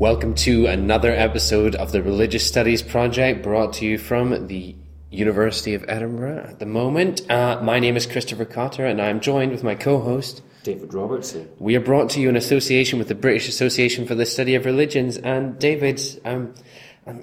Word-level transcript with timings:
Welcome 0.00 0.34
to 0.36 0.64
another 0.64 1.12
episode 1.12 1.74
of 1.74 1.92
the 1.92 2.02
Religious 2.02 2.46
Studies 2.46 2.80
Project 2.80 3.42
brought 3.42 3.74
to 3.74 3.84
you 3.84 3.98
from 3.98 4.46
the 4.46 4.74
University 5.10 5.74
of 5.74 5.84
Edinburgh 5.86 6.46
at 6.48 6.58
the 6.58 6.64
moment. 6.64 7.30
Uh, 7.30 7.60
my 7.62 7.78
name 7.80 7.98
is 7.98 8.06
Christopher 8.06 8.46
Cotter 8.46 8.86
and 8.86 8.98
I'm 8.98 9.20
joined 9.20 9.52
with 9.52 9.62
my 9.62 9.74
co 9.74 10.00
host, 10.00 10.40
David 10.62 10.94
Robertson. 10.94 11.50
We 11.58 11.76
are 11.76 11.82
brought 11.82 12.08
to 12.10 12.20
you 12.22 12.30
in 12.30 12.36
association 12.36 12.98
with 12.98 13.08
the 13.08 13.14
British 13.14 13.46
Association 13.46 14.06
for 14.06 14.14
the 14.14 14.24
Study 14.24 14.54
of 14.54 14.64
Religions. 14.64 15.18
And 15.18 15.58
David, 15.58 16.00
um, 16.24 16.54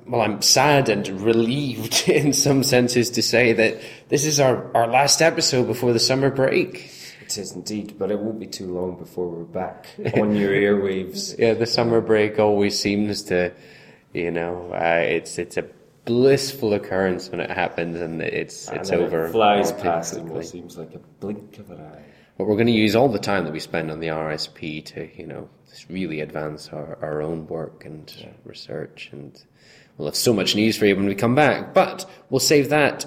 well, 0.05 0.21
I'm 0.21 0.43
sad 0.43 0.87
and 0.87 1.09
relieved 1.19 2.03
in 2.07 2.31
some 2.31 2.61
senses 2.61 3.09
to 3.09 3.23
say 3.23 3.53
that 3.53 3.81
this 4.09 4.23
is 4.23 4.39
our, 4.39 4.71
our 4.77 4.85
last 4.85 5.23
episode 5.23 5.65
before 5.65 5.93
the 5.93 5.99
summer 5.99 6.29
break. 6.29 6.91
It 7.27 7.37
is 7.37 7.51
indeed, 7.51 7.99
but 7.99 8.09
it 8.09 8.19
won't 8.19 8.39
be 8.39 8.47
too 8.47 8.73
long 8.73 8.95
before 8.95 9.27
we're 9.27 9.43
back 9.43 9.87
on 10.13 10.33
your 10.33 10.53
airwaves. 10.53 11.37
Yeah, 11.37 11.55
the 11.55 11.65
summer 11.65 11.99
break 11.99 12.39
always 12.39 12.79
seems 12.79 13.23
to, 13.23 13.51
you 14.13 14.31
know, 14.31 14.71
uh, 14.71 15.01
it's 15.03 15.37
it's 15.37 15.57
a 15.57 15.65
blissful 16.05 16.73
occurrence 16.73 17.29
when 17.29 17.41
it 17.41 17.49
happens, 17.49 17.99
and 17.99 18.21
it's 18.21 18.69
it's 18.69 18.91
and 18.91 19.01
over. 19.01 19.25
It 19.25 19.33
flies 19.33 19.73
past 19.73 20.13
and 20.13 20.31
it 20.37 20.45
seems 20.45 20.77
like 20.77 20.95
a 20.95 20.99
blink 21.19 21.59
of 21.59 21.69
an 21.69 21.81
eye. 21.81 22.05
But 22.37 22.47
we're 22.47 22.55
going 22.55 22.67
to 22.67 22.71
use 22.71 22.95
all 22.95 23.09
the 23.09 23.19
time 23.19 23.43
that 23.43 23.51
we 23.51 23.59
spend 23.59 23.91
on 23.91 23.99
the 23.99 24.07
RSP 24.07 24.85
to, 24.85 25.09
you 25.17 25.27
know, 25.27 25.49
really 25.89 26.21
advance 26.21 26.69
our, 26.69 26.97
our 27.01 27.21
own 27.21 27.45
work 27.47 27.83
and 27.83 28.09
yeah. 28.17 28.29
research, 28.45 29.09
and 29.11 29.43
we'll 29.97 30.07
have 30.07 30.15
so 30.15 30.31
much 30.31 30.55
news 30.55 30.77
for 30.77 30.85
you 30.85 30.95
when 30.95 31.07
we 31.07 31.15
come 31.15 31.35
back. 31.35 31.73
But 31.73 32.09
we'll 32.29 32.39
save 32.39 32.69
that 32.69 33.05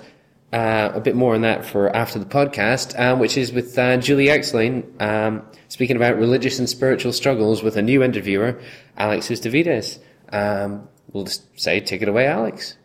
uh, 0.53 0.91
a 0.95 1.01
bit 1.01 1.15
more 1.15 1.35
on 1.35 1.43
that 1.43 1.65
for 1.65 1.95
after 1.95 2.19
the 2.19 2.25
podcast, 2.25 2.99
um, 2.99 3.19
which 3.19 3.37
is 3.37 3.53
with 3.53 3.79
uh, 3.79 3.97
Julie 3.99 4.29
Exline, 4.29 4.93
um, 4.99 5.43
speaking 5.69 5.97
about 5.97 6.17
religious 6.17 6.59
and 6.59 6.69
spiritual 6.69 7.13
struggles 7.13 7.63
with 7.63 7.77
a 7.77 7.83
new 7.83 8.03
interviewer, 8.03 8.61
Alex 8.97 9.29
Uzdavines. 9.29 9.99
Um, 10.33 10.89
we'll 11.13 11.25
just 11.25 11.45
say, 11.59 11.81
take 11.81 12.03
it 12.03 12.09
away, 12.09 12.27
Alex. 12.27 12.77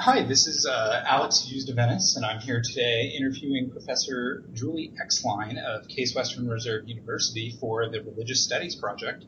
Hi, 0.00 0.22
this 0.22 0.46
is 0.46 0.64
uh, 0.64 1.02
Alex 1.08 1.50
Venice, 1.74 2.16
and 2.16 2.24
I'm 2.24 2.38
here 2.38 2.62
today 2.62 3.12
interviewing 3.18 3.70
Professor 3.70 4.44
Julie 4.52 4.92
Exline 5.02 5.58
of 5.58 5.88
Case 5.88 6.14
Western 6.14 6.46
Reserve 6.46 6.88
University 6.88 7.56
for 7.58 7.88
the 7.88 8.02
Religious 8.02 8.44
Studies 8.44 8.76
Project. 8.76 9.24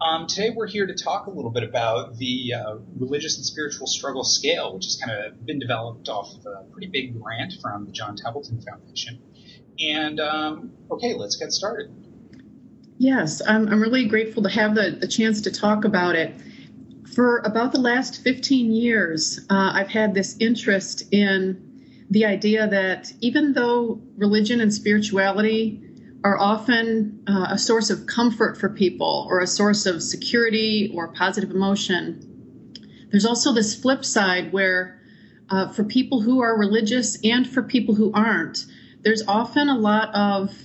Um, 0.00 0.26
today 0.26 0.50
we're 0.50 0.66
here 0.66 0.86
to 0.86 0.94
talk 0.94 1.26
a 1.26 1.30
little 1.30 1.50
bit 1.50 1.62
about 1.62 2.16
the 2.16 2.54
uh, 2.54 2.76
religious 2.98 3.36
and 3.36 3.44
spiritual 3.44 3.86
struggle 3.86 4.24
scale, 4.24 4.74
which 4.74 4.84
has 4.84 4.96
kind 4.96 5.24
of 5.24 5.44
been 5.46 5.58
developed 5.58 6.08
off 6.08 6.34
of 6.34 6.46
a 6.46 6.64
pretty 6.72 6.88
big 6.88 7.20
grant 7.20 7.54
from 7.60 7.86
the 7.86 7.92
John 7.92 8.16
Templeton 8.16 8.60
Foundation. 8.62 9.20
And 9.78 10.18
um, 10.20 10.72
okay, 10.90 11.14
let's 11.14 11.36
get 11.36 11.52
started. 11.52 11.94
Yes, 12.98 13.42
I'm, 13.46 13.68
I'm 13.68 13.80
really 13.80 14.06
grateful 14.06 14.42
to 14.42 14.48
have 14.48 14.74
the, 14.74 14.96
the 15.00 15.08
chance 15.08 15.40
to 15.42 15.50
talk 15.50 15.84
about 15.84 16.14
it. 16.14 16.34
For 17.14 17.38
about 17.38 17.72
the 17.72 17.80
last 17.80 18.22
15 18.22 18.72
years, 18.72 19.40
uh, 19.50 19.72
I've 19.74 19.88
had 19.88 20.14
this 20.14 20.36
interest 20.38 21.12
in 21.12 22.06
the 22.10 22.24
idea 22.24 22.68
that 22.68 23.12
even 23.20 23.52
though 23.52 24.00
religion 24.16 24.60
and 24.60 24.72
spirituality 24.72 25.91
are 26.24 26.38
often 26.38 27.24
uh, 27.26 27.48
a 27.50 27.58
source 27.58 27.90
of 27.90 28.06
comfort 28.06 28.56
for 28.56 28.68
people 28.68 29.26
or 29.28 29.40
a 29.40 29.46
source 29.46 29.86
of 29.86 30.02
security 30.02 30.92
or 30.94 31.08
positive 31.08 31.50
emotion. 31.50 32.28
There's 33.10 33.26
also 33.26 33.52
this 33.52 33.74
flip 33.74 34.04
side 34.04 34.52
where, 34.52 35.00
uh, 35.50 35.68
for 35.68 35.84
people 35.84 36.20
who 36.20 36.40
are 36.40 36.56
religious 36.56 37.18
and 37.24 37.46
for 37.46 37.62
people 37.62 37.94
who 37.94 38.12
aren't, 38.12 38.64
there's 39.02 39.22
often 39.26 39.68
a 39.68 39.76
lot 39.76 40.14
of 40.14 40.56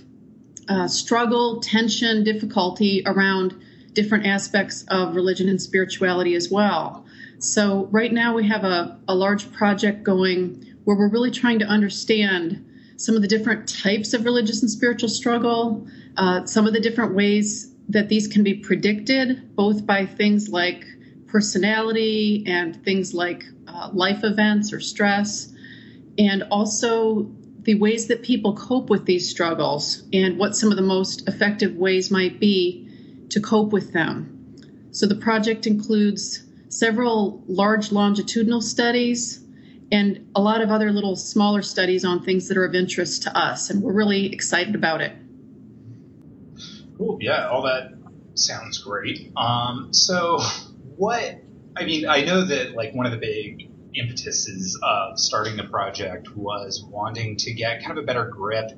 uh, 0.70 0.88
struggle, 0.88 1.60
tension, 1.60 2.24
difficulty 2.24 3.02
around 3.06 3.60
different 3.94 4.28
aspects 4.28 4.86
of 4.90 5.16
religion 5.16 5.50
and 5.50 5.62
spirituality 5.62 6.36
as 6.36 6.52
well. 6.52 7.06
So, 7.40 7.88
right 7.92 8.12
now, 8.12 8.36
we 8.36 8.48
have 8.48 8.64
a, 8.64 9.00
a 9.08 9.16
large 9.16 9.52
project 9.52 10.04
going 10.04 10.76
where 10.84 10.96
we're 10.96 11.10
really 11.10 11.32
trying 11.32 11.60
to 11.60 11.66
understand 11.66 12.64
some 12.98 13.16
of 13.16 13.22
the 13.22 13.28
different 13.28 13.70
types 13.70 14.14
of 14.14 14.26
religious 14.26 14.62
and 14.62 14.70
spiritual 14.70 15.08
struggle, 15.08 15.88
uh, 16.18 16.46
some 16.46 16.68
of 16.68 16.74
the 16.74 16.80
different 16.80 17.16
ways 17.16 17.72
that 17.90 18.10
these 18.10 18.28
can 18.28 18.44
be 18.44 18.56
predicted, 18.56 19.56
both 19.56 19.86
by 19.86 20.06
things 20.06 20.50
like 20.50 20.84
personality 21.28 22.44
and 22.48 22.84
things 22.84 23.14
like 23.14 23.44
uh, 23.68 23.90
life 23.94 24.24
events 24.24 24.74
or 24.74 24.80
stress, 24.80 25.54
and 26.18 26.44
also 26.50 27.32
the 27.62 27.76
ways 27.76 28.08
that 28.08 28.24
people 28.24 28.56
cope 28.56 28.90
with 28.90 29.06
these 29.06 29.30
struggles 29.30 30.04
and 30.12 30.38
what 30.38 30.56
some 30.56 30.72
of 30.72 30.78
the 30.78 30.84
most 30.84 31.28
effective 31.28 31.76
ways 31.76 32.10
might 32.10 32.40
be 32.40 32.90
to 33.30 33.40
cope 33.40 33.72
with 33.72 33.94
them. 33.94 34.34
So 34.92 35.06
the 35.06 35.16
project 35.16 35.68
includes 35.68 36.44
several 36.70 37.44
large 37.48 37.92
longitudinal 37.92 38.62
studies 38.62 39.44
and 39.92 40.30
a 40.36 40.42
lot 40.42 40.61
of 40.61 40.70
other 40.70 40.92
little 40.92 41.15
smaller 41.15 41.61
studies 41.61 42.03
on 42.03 42.23
things 42.23 42.48
that 42.48 42.58
are 42.58 42.65
of 42.65 42.75
interest 42.75 43.23
to 43.23 43.37
us. 43.37 43.70
And 43.70 43.81
we're 43.81 43.93
really 43.93 44.33
excited 44.33 44.75
about 44.75 45.02
it. 45.02 45.14
Cool. 46.98 47.17
Yeah, 47.21 47.48
all 47.48 47.61
that 47.64 47.93
sounds 48.33 48.80
great. 48.80 49.31
Um, 49.37 49.93
so, 49.93 50.39
what, 50.95 51.42
I 51.75 51.86
mean, 51.86 52.08
I 52.08 52.23
know 52.23 52.45
that 52.45 52.73
like 52.73 52.93
one 52.93 53.05
of 53.05 53.11
the 53.11 53.17
big 53.17 53.70
impetuses 53.93 54.80
of 54.83 55.20
starting 55.20 55.58
the 55.58 55.64
project 55.64 56.36
was 56.36 56.83
wanting 56.83 57.37
to 57.37 57.54
get 57.54 57.83
kind 57.83 57.98
of 57.98 58.04
a 58.04 58.05
better 58.05 58.25
grip 58.25 58.71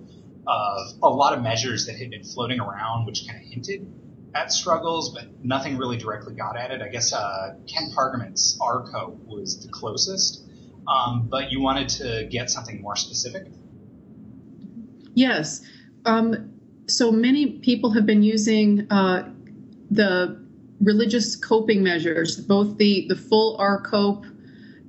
of 0.47 0.93
a 1.01 1.09
lot 1.09 1.33
of 1.33 1.41
measures 1.41 1.85
that 1.85 1.95
had 1.95 2.09
been 2.09 2.23
floating 2.23 2.59
around, 2.59 3.05
which 3.05 3.27
kind 3.27 3.41
of 3.41 3.49
hinted 3.49 3.91
at 4.33 4.51
struggles, 4.51 5.13
but 5.13 5.43
nothing 5.43 5.77
really 5.77 5.97
directly 5.97 6.33
got 6.33 6.57
at 6.57 6.71
it. 6.71 6.81
I 6.81 6.89
guess 6.89 7.13
uh, 7.13 7.55
Ken 7.67 7.91
Pargament's 7.93 8.57
RCOPE 8.59 9.25
was 9.25 9.63
the 9.65 9.71
closest 9.71 10.48
um, 10.88 11.28
but 11.29 11.51
you 11.51 11.62
wanted 11.62 11.90
to 11.90 12.28
get 12.29 12.50
something 12.50 12.81
more 12.81 12.95
specific? 12.95 13.47
Yes. 15.13 15.62
Um, 16.06 16.51
so 16.88 17.12
many 17.12 17.59
people 17.59 17.91
have 17.91 18.06
been 18.06 18.23
using 18.23 18.88
uh, 18.91 19.29
the 19.91 20.44
religious 20.81 21.35
coping 21.35 21.84
measures, 21.84 22.38
both 22.38 22.78
the, 22.78 23.06
the 23.09 23.16
full 23.16 23.57
RCOPE 23.57 24.25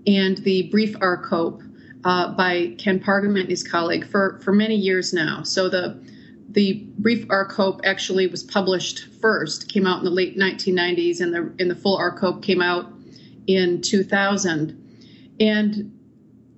and 0.07 0.39
the 0.39 0.69
brief 0.71 0.97
RCOPE 0.99 1.67
uh, 2.05 2.33
by 2.35 2.75
Ken 2.79 3.01
Pargament 3.01 3.41
and 3.41 3.51
his 3.51 3.67
colleague 3.67 4.07
for, 4.07 4.41
for 4.43 4.53
many 4.53 4.77
years 4.77 5.13
now. 5.13 5.43
So 5.43 5.69
the 5.69 6.03
the 6.53 6.85
brief 6.99 7.29
RCOPE 7.29 7.81
actually 7.85 8.27
was 8.27 8.43
published 8.43 9.07
first, 9.21 9.73
came 9.73 9.87
out 9.87 10.01
in 10.01 10.05
the 10.05 10.11
late 10.11 10.37
1990s, 10.37 11.21
and 11.21 11.33
the 11.33 11.55
and 11.61 11.71
the 11.71 11.77
full 11.77 11.97
RCOPE 11.97 12.43
came 12.43 12.61
out 12.61 12.93
in 13.47 13.81
2000. 13.83 14.80
And 15.41 15.99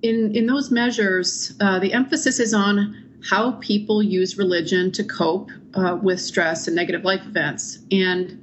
in, 0.01 0.35
in 0.35 0.45
those 0.45 0.69
measures, 0.69 1.53
uh, 1.61 1.79
the 1.79 1.93
emphasis 1.93 2.39
is 2.39 2.53
on 2.53 3.21
how 3.29 3.53
people 3.53 4.03
use 4.03 4.37
religion 4.37 4.91
to 4.91 5.03
cope 5.05 5.49
uh, 5.73 5.97
with 6.01 6.19
stress 6.19 6.67
and 6.67 6.75
negative 6.75 7.05
life 7.05 7.25
events. 7.25 7.79
And 7.89 8.39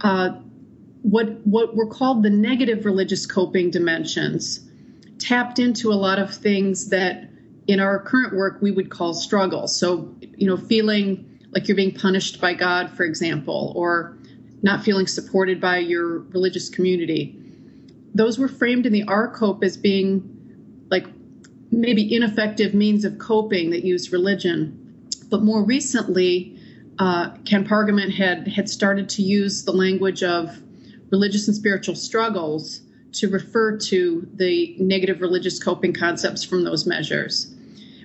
uh, 0.00 0.30
what, 1.02 1.46
what 1.46 1.76
were 1.76 1.86
called 1.86 2.22
the 2.22 2.30
negative 2.30 2.86
religious 2.86 3.26
coping 3.26 3.70
dimensions 3.70 4.66
tapped 5.18 5.58
into 5.58 5.92
a 5.92 5.94
lot 5.94 6.18
of 6.18 6.34
things 6.34 6.88
that 6.88 7.28
in 7.66 7.78
our 7.78 8.00
current 8.00 8.34
work 8.34 8.62
we 8.62 8.70
would 8.70 8.90
call 8.90 9.12
struggles. 9.12 9.78
So, 9.78 10.14
you 10.20 10.46
know, 10.46 10.56
feeling 10.56 11.38
like 11.52 11.68
you're 11.68 11.76
being 11.76 11.94
punished 11.94 12.40
by 12.40 12.54
God, 12.54 12.90
for 12.90 13.04
example, 13.04 13.72
or 13.76 14.16
not 14.62 14.82
feeling 14.82 15.06
supported 15.06 15.60
by 15.60 15.78
your 15.78 16.20
religious 16.20 16.70
community 16.70 17.39
those 18.14 18.38
were 18.38 18.48
framed 18.48 18.86
in 18.86 18.92
the 18.92 19.04
RCOPE 19.04 19.62
as 19.64 19.76
being 19.76 20.86
like 20.90 21.06
maybe 21.70 22.14
ineffective 22.14 22.74
means 22.74 23.04
of 23.04 23.18
coping 23.18 23.70
that 23.70 23.84
used 23.84 24.12
religion. 24.12 25.08
But 25.30 25.42
more 25.42 25.62
recently, 25.62 26.58
uh, 26.98 27.30
Ken 27.44 27.64
Pargament 27.64 28.12
had, 28.12 28.48
had 28.48 28.68
started 28.68 29.08
to 29.10 29.22
use 29.22 29.64
the 29.64 29.72
language 29.72 30.22
of 30.22 30.60
religious 31.10 31.48
and 31.48 31.56
spiritual 31.56 31.94
struggles 31.94 32.82
to 33.12 33.28
refer 33.28 33.76
to 33.76 34.28
the 34.34 34.76
negative 34.78 35.20
religious 35.20 35.62
coping 35.62 35.92
concepts 35.92 36.44
from 36.44 36.64
those 36.64 36.86
measures. 36.86 37.54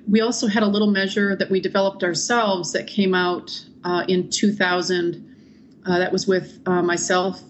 We 0.08 0.22
also 0.22 0.48
had 0.48 0.64
a 0.64 0.68
little 0.68 0.90
measure 0.92 1.36
that 1.36 1.50
we 1.50 1.60
developed 1.60 2.04
ourselves 2.04 2.74
that 2.74 2.88
came 2.88 3.14
out 3.14 3.66
uh, 3.84 4.06
in 4.08 4.30
2000. 4.30 5.36
Uh, 5.86 6.00
that 6.00 6.12
was 6.12 6.28
with 6.28 6.60
uh, 6.66 6.82
myself 6.82 7.42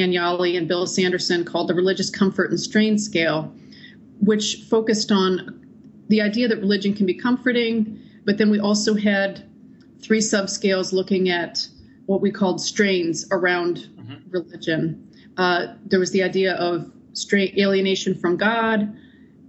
Ann 0.00 0.10
Yali 0.12 0.56
and 0.56 0.66
Bill 0.66 0.86
Sanderson 0.86 1.44
called 1.44 1.68
the 1.68 1.74
Religious 1.74 2.10
Comfort 2.10 2.50
and 2.50 2.58
Strain 2.58 2.98
Scale, 2.98 3.52
which 4.20 4.64
focused 4.68 5.12
on 5.12 5.60
the 6.08 6.20
idea 6.20 6.48
that 6.48 6.58
religion 6.58 6.94
can 6.94 7.06
be 7.06 7.14
comforting, 7.14 8.00
but 8.24 8.38
then 8.38 8.50
we 8.50 8.58
also 8.58 8.94
had 8.94 9.44
three 10.00 10.20
subscales 10.20 10.92
looking 10.92 11.30
at 11.30 11.66
what 12.06 12.20
we 12.20 12.30
called 12.30 12.60
strains 12.60 13.26
around 13.30 13.88
mm-hmm. 13.96 14.30
religion. 14.30 15.08
Uh, 15.36 15.74
there 15.86 15.98
was 15.98 16.10
the 16.10 16.22
idea 16.22 16.54
of 16.54 16.90
strain, 17.14 17.58
alienation 17.58 18.14
from 18.14 18.36
God, 18.36 18.94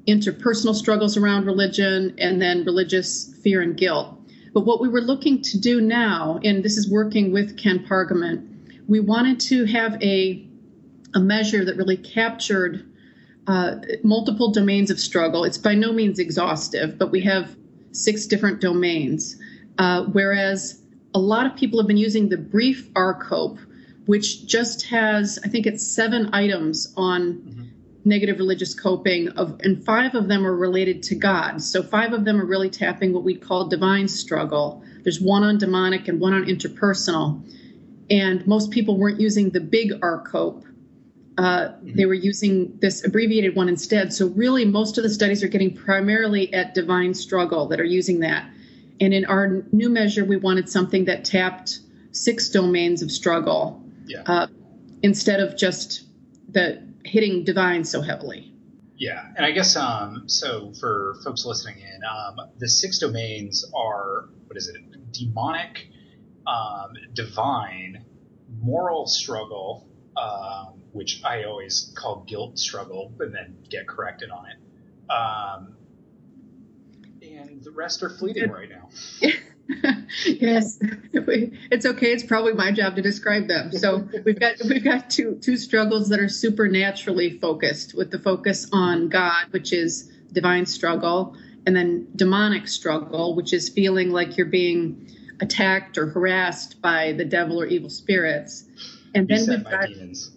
interpersonal 0.08 0.74
struggles 0.74 1.18
around 1.18 1.46
religion, 1.46 2.16
and 2.18 2.42
then 2.42 2.64
religious 2.64 3.36
fear 3.44 3.62
and 3.62 3.76
guilt. 3.76 4.18
But 4.54 4.62
what 4.62 4.80
we 4.80 4.88
were 4.88 5.02
looking 5.02 5.42
to 5.42 5.60
do 5.60 5.82
now, 5.82 6.40
and 6.44 6.64
this 6.64 6.78
is 6.78 6.90
working 6.90 7.34
with 7.34 7.58
Ken 7.58 7.86
Pargament, 7.86 8.55
we 8.88 9.00
wanted 9.00 9.40
to 9.42 9.66
have 9.66 10.02
a 10.02 10.48
a 11.14 11.20
measure 11.20 11.64
that 11.64 11.78
really 11.78 11.98
captured 11.98 12.86
uh, 13.48 13.78
multiple 14.04 14.52
domains 14.52 14.92
of 14.92 15.00
struggle. 15.00 15.46
It's 15.46 15.58
by 15.58 15.74
no 15.74 15.94
means 15.94 16.20
exhaustive, 16.20 16.98
but 16.98 17.12
we 17.12 17.22
have 17.22 17.56
six 17.92 18.26
different 18.26 18.60
domains. 18.60 19.38
Uh, 19.78 20.04
whereas 20.06 20.82
a 21.14 21.20
lot 21.20 21.46
of 21.46 21.56
people 21.56 21.80
have 21.80 21.88
been 21.88 21.98
using 21.98 22.28
the 22.28 22.38
brief 22.38 22.92
RCOPE, 22.94 23.60
which 24.06 24.46
just 24.46 24.88
has, 24.88 25.40
I 25.44 25.48
think 25.48 25.66
it's 25.66 25.86
seven 25.88 26.34
items 26.34 26.94
on 26.98 27.34
mm-hmm. 27.34 27.64
negative 28.04 28.38
religious 28.38 28.74
coping, 28.74 29.30
of, 29.30 29.60
and 29.62 29.84
five 29.86 30.16
of 30.16 30.28
them 30.28 30.46
are 30.46 30.56
related 30.56 31.04
to 31.04 31.16
God. 31.16 31.62
So 31.62 31.82
five 31.82 32.14
of 32.14 32.26
them 32.26 32.42
are 32.42 32.46
really 32.46 32.70
tapping 32.70 33.14
what 33.14 33.24
we'd 33.24 33.42
call 33.42 33.68
divine 33.68 34.08
struggle. 34.08 34.84
There's 35.04 35.22
one 35.22 35.44
on 35.44 35.58
demonic 35.58 36.08
and 36.08 36.20
one 36.20 36.34
on 36.34 36.46
interpersonal. 36.46 37.42
And 38.10 38.46
most 38.46 38.72
people 38.72 38.98
weren't 38.98 39.20
using 39.20 39.50
the 39.50 39.60
big 39.60 39.92
RCOPE 40.02 40.66
uh, 41.38 41.74
they 41.82 42.06
were 42.06 42.14
using 42.14 42.78
this 42.80 43.04
abbreviated 43.04 43.56
one 43.56 43.68
instead. 43.68 44.14
So, 44.14 44.28
really, 44.28 44.64
most 44.64 44.98
of 44.98 45.04
the 45.04 45.10
studies 45.10 45.44
are 45.44 45.48
getting 45.48 45.76
primarily 45.76 46.54
at 46.54 46.74
divine 46.74 47.14
struggle 47.14 47.68
that 47.68 47.80
are 47.80 47.86
using 47.86 48.22
that. 48.22 48.50
And 49.02 49.14
in 49.14 49.26
our 49.26 49.64
new 49.74 49.90
measure, 49.90 50.24
we 50.24 50.38
wanted 50.38 50.70
something 50.70 51.06
that 51.06 51.26
tapped 51.26 51.80
six 52.12 52.50
domains 52.50 53.02
of 53.02 53.12
struggle 53.12 53.84
yeah. 54.06 54.24
uh, 54.26 54.48
instead 55.04 55.42
of 55.42 55.58
just 55.58 56.06
the 56.50 56.82
hitting 57.04 57.44
divine 57.44 57.84
so 57.84 58.02
heavily. 58.02 58.54
Yeah, 58.98 59.26
and 59.36 59.46
I 59.46 59.52
guess 59.52 59.76
um, 59.76 60.30
so 60.30 60.72
for 60.80 61.18
folks 61.26 61.46
listening 61.46 61.80
in, 61.80 62.02
um, 62.06 62.48
the 62.60 62.70
six 62.70 63.00
domains 63.00 63.70
are 63.76 64.30
what 64.48 64.56
is 64.56 64.70
it? 64.70 64.78
Demonic, 65.12 65.90
um, 66.48 66.94
divine, 67.14 68.06
moral 68.62 69.08
struggle, 69.08 69.88
um, 70.18 70.82
which 70.92 71.22
I 71.24 71.44
always 71.44 71.94
call 71.96 72.24
guilt 72.28 72.58
struggle, 72.60 73.12
but 73.18 73.32
then 73.32 73.58
get 73.70 73.88
corrected 73.88 74.30
on 74.30 74.46
it. 74.48 74.58
Um, 75.12 75.76
and 77.22 77.64
the 77.64 77.72
rest 77.72 78.04
are 78.04 78.10
fleeting 78.10 78.50
right 78.50 78.70
now. 78.70 78.90
yes, 80.26 80.78
it's 80.82 81.86
okay. 81.86 82.12
It's 82.12 82.24
probably 82.24 82.54
my 82.54 82.72
job 82.72 82.96
to 82.96 83.02
describe 83.02 83.48
them. 83.48 83.72
So 83.72 84.08
we've 84.26 84.40
got 84.40 84.56
we've 84.68 84.84
got 84.84 85.10
two 85.10 85.40
two 85.42 85.58
struggles 85.58 86.10
that 86.10 86.20
are 86.20 86.30
supernaturally 86.30 87.40
focused, 87.40 87.96
with 87.96 88.12
the 88.12 88.20
focus 88.20 88.68
on 88.72 89.10
God, 89.10 89.48
which 89.52 89.74
is 89.74 90.12
divine 90.32 90.66
struggle, 90.66 91.36
and 91.66 91.76
then 91.76 92.08
demonic 92.16 92.68
struggle, 92.68 93.36
which 93.36 93.54
is 93.54 93.70
feeling 93.70 94.12
like 94.12 94.38
you're 94.38 94.46
being 94.46 95.12
attacked 95.40 95.98
or 95.98 96.08
harassed 96.08 96.82
by 96.82 97.14
the 97.14 97.26
devil 97.26 97.62
or 97.62 97.66
evil 97.66 97.90
spirits. 97.90 98.66
And 99.14 99.28
then 99.28 99.46
we've 99.48 99.64
got 99.64 99.88
demons. 99.88 100.32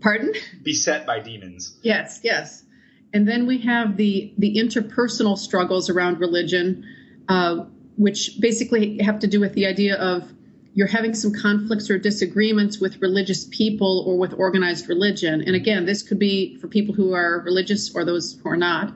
Pardon? 0.00 0.32
Beset 0.62 1.06
by 1.06 1.20
demons. 1.20 1.76
Yes, 1.82 2.20
yes. 2.22 2.64
And 3.12 3.28
then 3.28 3.46
we 3.46 3.58
have 3.58 3.96
the 3.96 4.32
the 4.38 4.56
interpersonal 4.56 5.36
struggles 5.36 5.90
around 5.90 6.18
religion, 6.18 6.86
uh, 7.28 7.64
which 7.96 8.40
basically 8.40 8.98
have 9.02 9.20
to 9.20 9.26
do 9.26 9.40
with 9.40 9.52
the 9.54 9.66
idea 9.66 9.96
of 9.96 10.32
you're 10.74 10.86
having 10.86 11.14
some 11.14 11.34
conflicts 11.34 11.90
or 11.90 11.98
disagreements 11.98 12.78
with 12.78 13.02
religious 13.02 13.44
people 13.44 14.04
or 14.06 14.16
with 14.16 14.32
organized 14.32 14.88
religion. 14.88 15.42
And 15.42 15.54
again, 15.54 15.84
this 15.84 16.02
could 16.02 16.18
be 16.18 16.56
for 16.56 16.68
people 16.68 16.94
who 16.94 17.12
are 17.12 17.42
religious 17.44 17.94
or 17.94 18.04
those 18.04 18.40
who 18.42 18.48
are 18.48 18.56
not. 18.56 18.94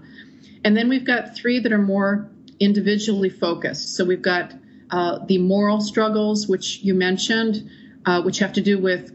And 0.64 0.74
then 0.76 0.88
we've 0.88 1.04
got 1.04 1.36
three 1.36 1.60
that 1.60 1.72
are 1.72 1.78
more 1.78 2.30
individually 2.58 3.28
focused. 3.28 3.94
So 3.94 4.04
we've 4.06 4.22
got 4.22 4.54
uh, 4.90 5.18
the 5.26 5.38
moral 5.38 5.80
struggles, 5.80 6.46
which 6.46 6.80
you 6.82 6.94
mentioned, 6.94 7.70
uh, 8.04 8.22
which 8.22 8.38
have 8.38 8.52
to 8.54 8.62
do 8.62 8.78
with 8.78 9.12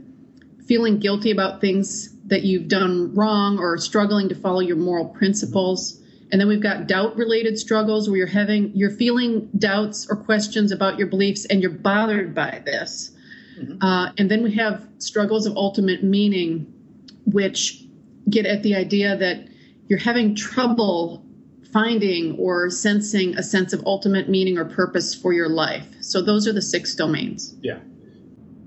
feeling 0.68 1.00
guilty 1.00 1.32
about 1.32 1.62
things 1.62 2.16
that 2.28 2.44
you've 2.44 2.68
done 2.68 3.14
wrong 3.14 3.60
or 3.60 3.78
struggling 3.78 4.30
to 4.30 4.36
follow 4.36 4.60
your 4.60 4.78
moral 4.78 5.06
principles. 5.06 6.00
And 6.32 6.40
then 6.40 6.48
we've 6.48 6.62
got 6.62 6.88
doubt 6.88 7.18
related 7.18 7.60
struggles 7.60 8.10
where 8.10 8.18
you're 8.18 8.28
having, 8.28 8.72
you're 8.74 8.92
feeling 8.92 9.50
doubts 9.58 10.08
or 10.10 10.16
questions 10.16 10.72
about 10.72 10.98
your 10.98 11.08
beliefs 11.08 11.46
and 11.46 11.62
you're 11.62 11.72
bothered 11.72 12.34
by 12.34 12.62
this. 12.66 13.12
Mm-hmm. 13.60 13.84
Uh, 13.84 14.12
and 14.18 14.32
then 14.32 14.44
we 14.44 14.54
have 14.56 14.88
struggles 15.00 15.46
of 15.46 15.58
ultimate 15.58 16.04
meaning, 16.04 16.74
which 17.26 17.84
get 18.30 18.46
at 18.46 18.64
the 18.64 18.76
idea 18.76 19.18
that 19.18 19.48
you're 19.88 20.00
having 20.00 20.36
trouble 20.36 21.26
finding 21.74 22.38
or 22.38 22.70
sensing 22.70 23.36
a 23.38 23.44
sense 23.44 23.74
of 23.74 23.86
ultimate 23.86 24.30
meaning 24.30 24.58
or 24.58 24.66
purpose 24.66 25.16
for 25.16 25.34
your 25.34 25.50
life. 25.50 25.88
So 26.02 26.22
those 26.22 26.48
are 26.48 26.54
the 26.54 26.62
six 26.62 26.96
domains. 26.96 27.56
Yeah. 27.62 27.80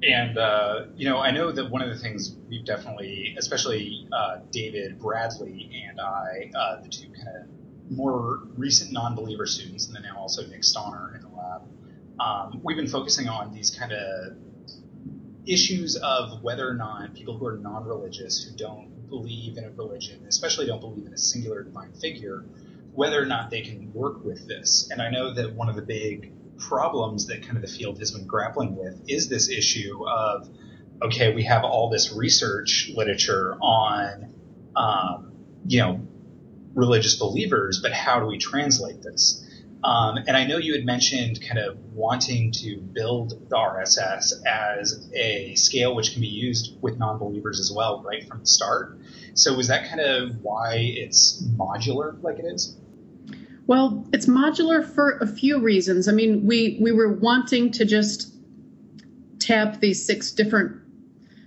And 0.03 0.37
uh, 0.37 0.87
you 0.97 1.09
know, 1.09 1.19
I 1.19 1.31
know 1.31 1.51
that 1.53 1.71
one 1.71 1.81
of 1.83 1.89
the 1.89 1.99
things 1.99 2.37
we've 2.49 2.65
definitely, 2.65 3.35
especially 3.39 4.07
uh, 4.13 4.39
David 4.51 4.99
Bradley 4.99 5.71
and 5.89 6.01
I, 6.01 6.51
uh, 6.55 6.83
the 6.83 6.89
two 6.89 7.09
kind 7.09 7.29
of 7.29 7.91
more 7.91 8.41
recent 8.57 8.93
non-believer 8.93 9.47
students, 9.47 9.87
and 9.87 9.95
then 9.95 10.03
now 10.03 10.19
also 10.19 10.47
Nick 10.47 10.63
Stauner 10.63 11.15
in 11.15 11.23
the 11.23 11.29
lab, 11.29 11.63
um, 12.21 12.61
we've 12.63 12.77
been 12.77 12.89
focusing 12.89 13.29
on 13.29 13.53
these 13.53 13.71
kind 13.71 13.93
of 13.93 14.37
issues 15.47 15.97
of 15.97 16.43
whether 16.43 16.69
or 16.69 16.75
not 16.75 17.15
people 17.15 17.37
who 17.37 17.47
are 17.47 17.59
non-religious, 17.59 18.45
who 18.45 18.57
don't 18.57 19.09
believe 19.09 19.57
in 19.59 19.65
a 19.65 19.71
religion, 19.71 20.25
especially 20.29 20.67
don't 20.67 20.81
believe 20.81 21.07
in 21.07 21.13
a 21.13 21.19
singular 21.19 21.63
divine 21.63 21.93
figure, 21.93 22.45
whether 22.95 23.21
or 23.21 23.27
not 23.27 23.51
they 23.51 23.61
can 23.61 23.93
work 23.93 24.25
with 24.25 24.47
this. 24.47 24.89
And 24.91 25.03
I 25.03 25.11
know 25.11 25.35
that 25.35 25.55
one 25.55 25.69
of 25.69 25.77
the 25.77 25.83
big 25.83 26.33
problems 26.59 27.27
that 27.27 27.43
kind 27.43 27.57
of 27.57 27.63
the 27.63 27.69
field 27.69 27.99
has 27.99 28.13
been 28.13 28.27
grappling 28.27 28.77
with 28.77 29.01
is 29.09 29.29
this 29.29 29.49
issue 29.49 30.07
of 30.07 30.49
okay, 31.03 31.35
we 31.35 31.43
have 31.45 31.65
all 31.65 31.91
this 31.91 32.13
research 32.13 32.91
literature 32.95 33.57
on 33.61 34.33
um, 34.77 35.33
you 35.67 35.81
know 35.81 36.07
religious 36.75 37.17
believers, 37.17 37.81
but 37.83 37.93
how 37.93 38.21
do 38.21 38.27
we 38.27 38.39
translate 38.39 39.03
this? 39.03 39.41
Um, 39.85 40.17
and 40.27 40.35
I 40.35 40.47
know 40.47 40.57
you 40.57 40.73
had 40.75 40.87
mentioned 40.87 41.41
kind 41.47 41.59
of 41.59 41.79
wanting 41.93 42.53
to 42.53 42.79
build 42.79 43.31
the 43.51 43.57
RSS 43.57 44.33
as 44.47 45.09
a 45.15 45.55
scale 45.57 45.95
which 45.95 46.13
can 46.13 46.23
be 46.23 46.27
used 46.27 46.81
with 46.81 46.99
non-believers 46.99 47.61
as 47.61 47.71
well, 47.71 48.03
right 48.03 48.27
from 48.27 48.41
the 48.41 48.47
start. 48.47 48.99
So 49.35 49.59
is 49.59 49.69
that 49.69 49.89
kind 49.89 50.01
of 50.01 50.43
why 50.43 50.77
it's 50.77 51.43
modular 51.43 52.21
like 52.23 52.39
it 52.39 52.47
is? 52.47 52.77
Well, 53.67 54.07
it's 54.13 54.27
modular 54.27 54.85
for 54.87 55.19
a 55.19 55.27
few 55.27 55.59
reasons. 55.59 56.07
I 56.09 56.13
mean, 56.13 56.47
we 56.47 56.79
we 56.81 56.93
were 56.93 57.13
wanting 57.13 57.71
to 57.73 57.85
just 57.85 58.35
tap 59.39 59.81
these 59.81 60.05
six 60.05 60.33
different 60.33 60.81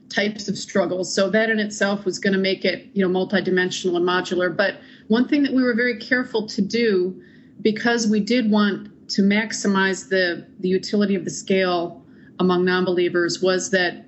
types 0.09 0.47
of 0.47 0.57
struggles. 0.57 1.13
So 1.13 1.29
that 1.29 1.49
in 1.49 1.59
itself 1.59 2.05
was 2.05 2.17
going 2.17 2.33
to 2.33 2.39
make 2.39 2.63
it, 2.65 2.87
you 2.93 3.07
know, 3.07 3.13
multidimensional 3.13 3.97
and 3.97 4.05
modular. 4.05 4.55
But 4.55 4.79
one 5.07 5.27
thing 5.27 5.43
that 5.43 5.53
we 5.53 5.61
were 5.61 5.73
very 5.73 5.97
careful 5.97 6.47
to 6.47 6.61
do 6.61 7.21
because 7.61 8.07
we 8.07 8.19
did 8.19 8.49
want 8.49 9.09
to 9.09 9.21
maximize 9.21 10.09
the 10.09 10.47
the 10.59 10.69
utility 10.69 11.15
of 11.15 11.23
the 11.23 11.31
scale 11.31 12.03
among 12.39 12.65
non-believers 12.65 13.41
was 13.41 13.71
that 13.71 14.05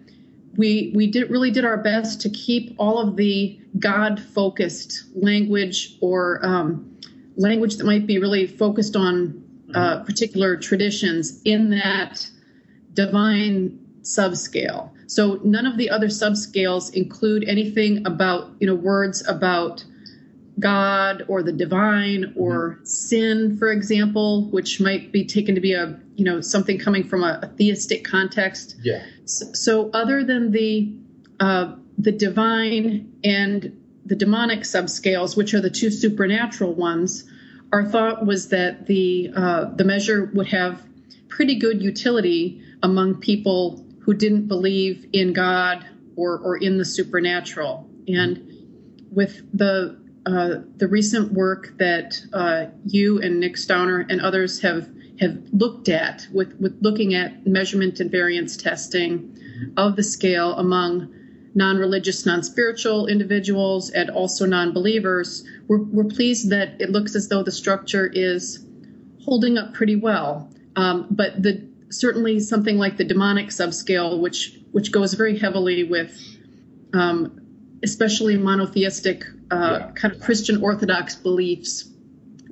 we 0.56 0.92
we 0.96 1.08
did 1.08 1.30
really 1.30 1.52
did 1.52 1.66
our 1.66 1.78
best 1.78 2.22
to 2.22 2.30
keep 2.30 2.76
all 2.78 3.00
of 3.00 3.16
the 3.16 3.60
God 3.78 4.20
focused 4.20 5.04
language 5.16 5.98
or 6.02 6.40
um, 6.44 6.98
language 7.40 7.78
that 7.78 7.86
might 7.86 8.06
be 8.06 8.20
really 8.20 8.46
focused 8.46 8.96
on 8.96 9.44
uh, 9.74 9.80
mm-hmm. 9.80 10.06
particular 10.06 10.58
traditions 10.58 11.42
in 11.44 11.70
that 11.72 12.30
divine 12.94 13.80
subscale. 14.02 14.92
So 15.08 15.40
none 15.44 15.66
of 15.66 15.78
the 15.78 15.90
other 15.90 16.08
subscales 16.08 16.94
include 16.94 17.48
anything 17.48 18.06
about 18.06 18.52
you 18.60 18.68
know 18.68 18.76
words 18.76 19.28
about 19.28 19.84
God 20.60 21.24
or 21.28 21.42
the 21.42 21.54
divine 21.54 22.34
or 22.36 22.72
mm-hmm. 22.72 22.86
sin, 22.86 23.58
for 23.58 23.72
example, 23.72 24.50
which 24.50 24.82
might 24.82 25.12
be 25.12 25.26
taken 25.26 25.56
to 25.56 25.62
be 25.62 25.74
a 25.74 25.98
you 26.16 26.26
know 26.26 26.42
something 26.42 26.78
coming 26.78 27.04
from 27.04 27.24
a, 27.24 27.40
a 27.42 27.48
theistic 27.48 28.04
context. 28.04 28.76
Yeah. 28.82 29.04
So, 29.26 29.54
so 29.54 29.90
other 29.94 30.24
than 30.24 30.52
the 30.52 30.94
uh, 31.40 31.76
the 31.98 32.12
divine 32.12 33.14
and 33.24 33.79
the 34.10 34.16
demonic 34.16 34.62
subscales, 34.62 35.38
which 35.38 35.54
are 35.54 35.62
the 35.62 35.70
two 35.70 35.92
supernatural 35.92 36.74
ones, 36.74 37.30
our 37.72 37.86
thought 37.86 38.26
was 38.26 38.50
that 38.50 38.88
the 38.88 39.30
uh, 39.36 39.66
the 39.76 39.84
measure 39.84 40.32
would 40.34 40.48
have 40.48 40.82
pretty 41.28 41.60
good 41.60 41.82
utility 41.82 42.62
among 42.82 43.16
people 43.16 43.86
who 44.02 44.16
didn't 44.16 44.48
believe 44.48 45.06
in 45.14 45.32
God 45.34 45.86
or, 46.16 46.40
or 46.40 46.58
in 46.58 46.80
the 46.80 46.86
supernatural. 46.86 47.88
And 48.08 48.52
with 49.12 49.44
the 49.56 50.00
uh, 50.26 50.62
the 50.78 50.88
recent 50.88 51.32
work 51.32 51.78
that 51.78 52.20
uh, 52.34 52.66
you 52.86 53.22
and 53.22 53.40
Nick 53.40 53.56
Stauner 53.56 54.06
and 54.10 54.20
others 54.22 54.60
have 54.62 54.90
have 55.20 55.38
looked 55.52 55.88
at 55.88 56.28
with, 56.34 56.56
with 56.60 56.78
looking 56.82 57.14
at 57.14 57.46
measurement 57.46 57.96
invariance 57.96 58.62
testing 58.62 59.38
of 59.78 59.96
the 59.96 60.04
scale 60.04 60.54
among 60.56 61.14
non 61.56 61.78
religious, 61.78 62.26
non 62.26 62.44
spiritual 62.44 63.08
individuals, 63.08 63.90
and 63.90 64.10
also 64.10 64.46
non 64.46 64.74
believers, 64.74 65.44
we're, 65.68 65.80
we're, 65.84 66.04
pleased 66.04 66.50
that 66.50 66.80
it 66.80 66.90
looks 66.90 67.16
as 67.16 67.28
though 67.28 67.44
the 67.44 67.52
structure 67.52 68.08
is 68.08 68.66
holding 69.24 69.58
up 69.58 69.74
pretty 69.74 69.96
well. 69.96 70.50
Um, 70.76 71.08
but 71.10 71.42
the 71.42 71.68
certainly 71.90 72.40
something 72.40 72.78
like 72.78 72.98
the 72.98 73.04
demonic 73.04 73.48
subscale, 73.48 74.20
which 74.20 74.60
which 74.72 74.92
goes 74.92 75.14
very 75.14 75.38
heavily 75.38 75.84
with, 75.84 76.18
um, 76.94 77.42
especially 77.84 78.38
monotheistic 78.38 79.26
uh, 79.52 79.78
Yeah. 79.80 79.92
kind 79.96 80.14
of 80.14 80.22
Christian 80.22 80.62
Orthodox 80.62 81.16
beliefs. 81.16 81.90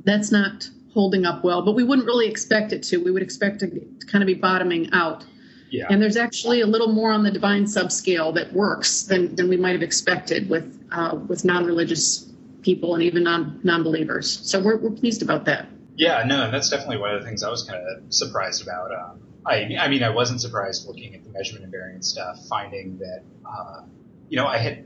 That's 0.04 0.32
not 0.32 0.70
holding 0.94 1.26
up 1.26 1.44
well, 1.44 1.62
but 1.62 1.74
we 1.74 1.84
wouldn't 1.84 2.08
really 2.08 2.28
expect 2.28 2.74
it 2.74 2.82
to. 2.84 2.98
We 2.98 3.12
would 3.12 3.22
expect 3.22 3.62
it 3.62 4.00
to 4.00 4.08
kind 4.08 4.24
of 4.24 4.28
be 4.28 4.34
bottoming 4.34 4.90
out. 4.94 5.26
Yeah. 5.70 5.88
And 5.90 6.02
there's 6.02 6.18
actually 6.18 6.62
a 6.62 6.68
little 6.68 6.92
more 6.92 7.12
on 7.12 7.24
the 7.24 7.32
divine 7.32 7.66
subscale 7.66 8.34
that 8.36 8.54
works 8.54 9.04
than, 9.04 9.36
than 9.36 9.50
we 9.50 9.58
might 9.58 9.74
have 9.74 9.82
expected 9.82 10.50
with 10.50 10.74
uh, 10.92 11.20
with 11.28 11.44
non-religious 11.44 12.32
people 12.62 12.94
and 12.94 13.04
even 13.04 13.24
non 13.24 13.60
non-believers. 13.64 14.40
So 14.50 14.62
we're, 14.62 14.78
we're 14.78 14.92
pleased 14.92 15.22
about 15.22 15.46
that. 15.46 15.68
Yeah, 15.96 16.24
no, 16.26 16.52
that's 16.52 16.70
definitely 16.70 16.98
one 16.98 17.14
of 17.14 17.22
the 17.22 17.28
things 17.28 17.44
I 17.44 17.50
was 17.50 17.64
kind 17.64 17.82
of 17.82 18.14
surprised 18.14 18.62
about. 18.62 18.92
Um, 18.94 19.20
I, 19.46 19.78
I 19.80 19.88
mean, 19.88 20.04
I 20.04 20.10
wasn't 20.10 20.42
surprised 20.42 20.88
looking 20.88 21.16
at 21.16 21.24
the 21.24 21.32
measurement 21.32 21.70
invariance 21.70 22.06
stuff, 22.06 22.46
finding 22.48 23.00
that, 23.00 23.24
uh, 23.50 23.82
you 24.30 24.38
know, 24.38 24.46
I 24.46 24.58
had 24.58 24.86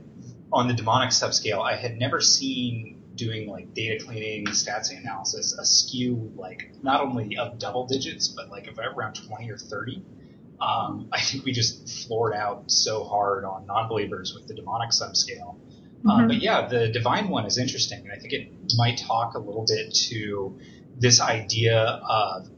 on 0.52 0.68
the 0.68 0.74
demonic 0.74 1.10
subscale, 1.10 1.62
I 1.62 1.76
had 1.76 1.98
never 1.98 2.20
seen 2.20 3.02
doing 3.14 3.48
like 3.48 3.74
data 3.74 4.02
cleaning, 4.02 4.46
stats 4.46 4.96
analysis, 4.96 5.52
a 5.58 5.64
skew 5.64 6.32
like 6.36 6.70
not 6.82 7.00
only 7.00 7.36
of 7.36 7.58
double 7.58 7.86
digits, 7.86 8.28
but 8.28 8.48
like 8.50 8.68
around 8.78 9.14
20 9.14 9.50
or 9.50 9.58
30. 9.58 10.02
Um, 10.62 11.08
I 11.12 11.20
think 11.20 11.44
we 11.44 11.52
just 11.52 12.06
floored 12.06 12.34
out 12.34 12.70
so 12.70 13.02
hard 13.02 13.44
on 13.44 13.66
non-believers 13.66 14.32
with 14.34 14.46
the 14.46 14.54
demonic 14.54 14.90
subscale. 14.90 15.56
Um, 16.08 16.22
Mhm. 16.22 16.28
but 16.28 16.42
yeah, 16.42 16.68
the 16.68 16.88
divine 16.88 17.28
one 17.28 17.46
is 17.46 17.58
interesting, 17.58 18.00
and 18.00 18.12
I 18.12 18.16
think 18.16 18.32
it 18.32 18.52
might 18.76 18.98
talk 18.98 19.34
a 19.34 19.38
little 19.38 19.64
bit 19.66 19.92
to 20.10 20.56
this 20.98 21.20
idea 21.20 21.78
of, 22.08 22.48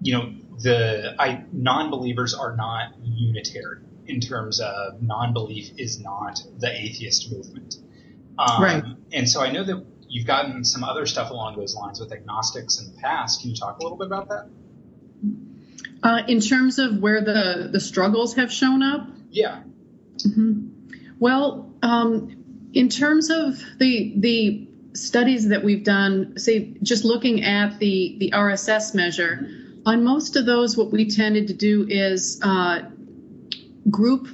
you 0.00 0.12
know, 0.14 0.32
the 0.62 1.14
I, 1.18 1.44
non-believers 1.52 2.32
are 2.32 2.56
not 2.56 2.94
unitary 3.02 3.80
in 4.06 4.20
terms 4.20 4.60
of 4.60 5.02
non-belief 5.02 5.72
is 5.76 6.00
not 6.00 6.40
the 6.58 6.70
atheist 6.70 7.30
movement. 7.32 7.76
Um, 8.38 8.62
Right. 8.62 8.84
And 9.12 9.28
so 9.28 9.42
I 9.42 9.50
know 9.50 9.64
that 9.64 9.84
you've 10.08 10.26
gotten 10.26 10.64
some 10.64 10.84
other 10.84 11.04
stuff 11.06 11.30
along 11.30 11.56
those 11.56 11.74
lines 11.74 12.00
with 12.00 12.12
agnostics 12.12 12.80
in 12.80 12.94
the 12.94 12.98
past. 13.00 13.40
Can 13.40 13.50
you 13.50 13.56
talk 13.56 13.78
a 13.78 13.82
little 13.82 13.98
bit 13.98 14.06
about 14.06 14.28
that? 14.28 14.48
Uh, 16.02 16.22
in 16.28 16.40
terms 16.40 16.78
of 16.78 16.98
where 16.98 17.22
the, 17.22 17.68
the 17.72 17.80
struggles 17.80 18.34
have 18.34 18.52
shown 18.52 18.82
up, 18.82 19.08
Yeah. 19.30 19.62
Mhm. 20.26 20.70
Well, 21.18 21.74
um, 21.82 22.44
in 22.72 22.88
terms 22.88 23.30
of 23.30 23.62
the 23.78 24.14
the 24.16 24.68
studies 24.94 25.48
that 25.48 25.62
we've 25.64 25.84
done, 25.84 26.38
say 26.38 26.74
just 26.82 27.04
looking 27.04 27.42
at 27.44 27.78
the 27.78 28.16
the 28.18 28.30
RSS 28.34 28.94
measure, 28.94 29.48
on 29.84 30.04
most 30.04 30.36
of 30.36 30.46
those, 30.46 30.76
what 30.76 30.90
we 30.90 31.08
tended 31.08 31.48
to 31.48 31.54
do 31.54 31.86
is 31.88 32.40
uh, 32.42 32.82
group 33.90 34.28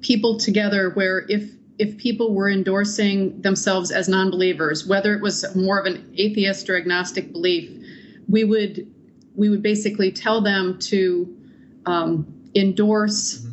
people 0.00 0.38
together. 0.38 0.90
Where 0.90 1.24
if 1.28 1.50
if 1.78 1.98
people 1.98 2.32
were 2.34 2.48
endorsing 2.48 3.42
themselves 3.42 3.90
as 3.90 4.08
non-believers, 4.08 4.86
whether 4.86 5.14
it 5.14 5.22
was 5.22 5.44
more 5.56 5.78
of 5.78 5.86
an 5.86 6.14
atheist 6.16 6.70
or 6.70 6.76
agnostic 6.76 7.32
belief, 7.32 7.70
we 8.28 8.44
would 8.44 8.93
we 9.34 9.48
would 9.48 9.62
basically 9.62 10.12
tell 10.12 10.40
them 10.40 10.78
to 10.78 11.36
um, 11.86 12.26
endorse 12.54 13.46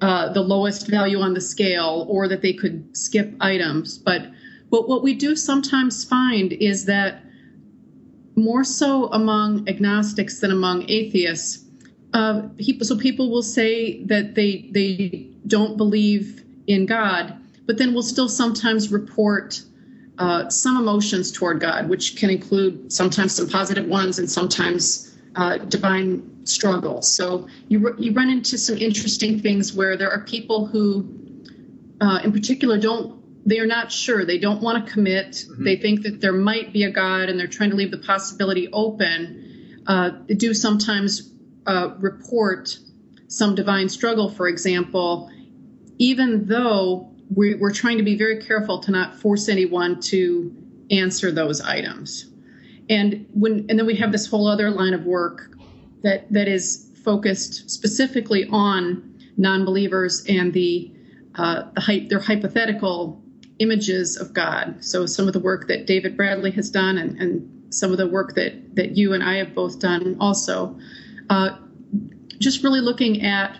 uh, 0.00 0.32
the 0.32 0.42
lowest 0.42 0.88
value 0.88 1.20
on 1.20 1.32
the 1.32 1.40
scale 1.40 2.06
or 2.08 2.26
that 2.28 2.42
they 2.42 2.52
could 2.52 2.96
skip 2.96 3.32
items. 3.40 3.98
But 3.98 4.30
what, 4.70 4.88
what 4.88 5.02
we 5.02 5.14
do 5.14 5.36
sometimes 5.36 6.04
find 6.04 6.52
is 6.52 6.86
that 6.86 7.22
more 8.34 8.64
so 8.64 9.06
among 9.12 9.68
agnostics 9.68 10.40
than 10.40 10.50
among 10.50 10.88
atheists, 10.88 11.64
uh, 12.14 12.42
people, 12.58 12.86
so 12.86 12.96
people 12.96 13.30
will 13.30 13.42
say 13.42 14.02
that 14.04 14.34
they, 14.34 14.68
they 14.72 15.28
don't 15.46 15.76
believe 15.76 16.44
in 16.66 16.86
God, 16.86 17.38
but 17.66 17.78
then 17.78 17.94
will 17.94 18.02
still 18.02 18.28
sometimes 18.28 18.90
report 18.90 19.62
uh, 20.18 20.48
some 20.48 20.76
emotions 20.76 21.30
toward 21.32 21.60
God, 21.60 21.88
which 21.88 22.16
can 22.16 22.30
include 22.30 22.92
sometimes 22.92 23.34
some 23.34 23.48
positive 23.48 23.86
ones 23.86 24.18
and 24.18 24.30
sometimes 24.30 25.11
uh, 25.36 25.58
divine 25.58 26.46
struggle. 26.46 27.02
So 27.02 27.48
you, 27.68 27.94
you 27.98 28.12
run 28.12 28.30
into 28.30 28.58
some 28.58 28.78
interesting 28.78 29.40
things 29.40 29.72
where 29.72 29.96
there 29.96 30.10
are 30.10 30.24
people 30.24 30.66
who, 30.66 31.08
uh, 32.00 32.20
in 32.24 32.32
particular, 32.32 32.78
don't 32.78 33.22
they 33.44 33.58
are 33.58 33.66
not 33.66 33.90
sure. 33.90 34.24
They 34.24 34.38
don't 34.38 34.62
want 34.62 34.86
to 34.86 34.92
commit. 34.92 35.44
They 35.58 35.76
think 35.76 36.02
that 36.02 36.20
there 36.20 36.32
might 36.32 36.72
be 36.72 36.84
a 36.84 36.90
God, 36.90 37.28
and 37.28 37.38
they're 37.38 37.48
trying 37.48 37.70
to 37.70 37.76
leave 37.76 37.90
the 37.90 37.98
possibility 37.98 38.68
open. 38.72 39.82
Uh, 39.86 40.10
they 40.28 40.34
do 40.34 40.54
sometimes 40.54 41.32
uh, 41.66 41.94
report 41.98 42.78
some 43.26 43.54
divine 43.54 43.88
struggle, 43.88 44.28
for 44.30 44.46
example, 44.46 45.30
even 45.98 46.46
though 46.46 47.12
we, 47.34 47.54
we're 47.54 47.72
trying 47.72 47.98
to 47.98 48.04
be 48.04 48.16
very 48.16 48.42
careful 48.42 48.80
to 48.80 48.90
not 48.90 49.18
force 49.18 49.48
anyone 49.48 50.00
to 50.02 50.54
answer 50.90 51.32
those 51.32 51.60
items. 51.60 52.31
And 52.88 53.26
when 53.32 53.66
and 53.68 53.78
then 53.78 53.86
we 53.86 53.96
have 53.96 54.12
this 54.12 54.26
whole 54.26 54.46
other 54.46 54.70
line 54.70 54.94
of 54.94 55.04
work 55.04 55.50
that 56.02 56.30
that 56.32 56.48
is 56.48 56.90
focused 57.04 57.70
specifically 57.70 58.46
on 58.50 59.08
non-believers 59.36 60.24
and 60.28 60.52
the 60.52 60.92
uh, 61.34 61.64
the 61.86 62.06
their 62.08 62.20
hypothetical 62.20 63.22
images 63.58 64.16
of 64.16 64.32
God. 64.32 64.84
So 64.84 65.06
some 65.06 65.26
of 65.26 65.32
the 65.32 65.40
work 65.40 65.68
that 65.68 65.86
David 65.86 66.16
Bradley 66.16 66.50
has 66.52 66.70
done, 66.70 66.98
and, 66.98 67.18
and 67.18 67.74
some 67.74 67.92
of 67.92 67.98
the 67.98 68.08
work 68.08 68.34
that 68.34 68.76
that 68.76 68.96
you 68.96 69.12
and 69.14 69.22
I 69.22 69.36
have 69.36 69.54
both 69.54 69.78
done, 69.78 70.16
also, 70.20 70.78
uh, 71.30 71.56
just 72.38 72.62
really 72.62 72.80
looking 72.80 73.22
at 73.22 73.58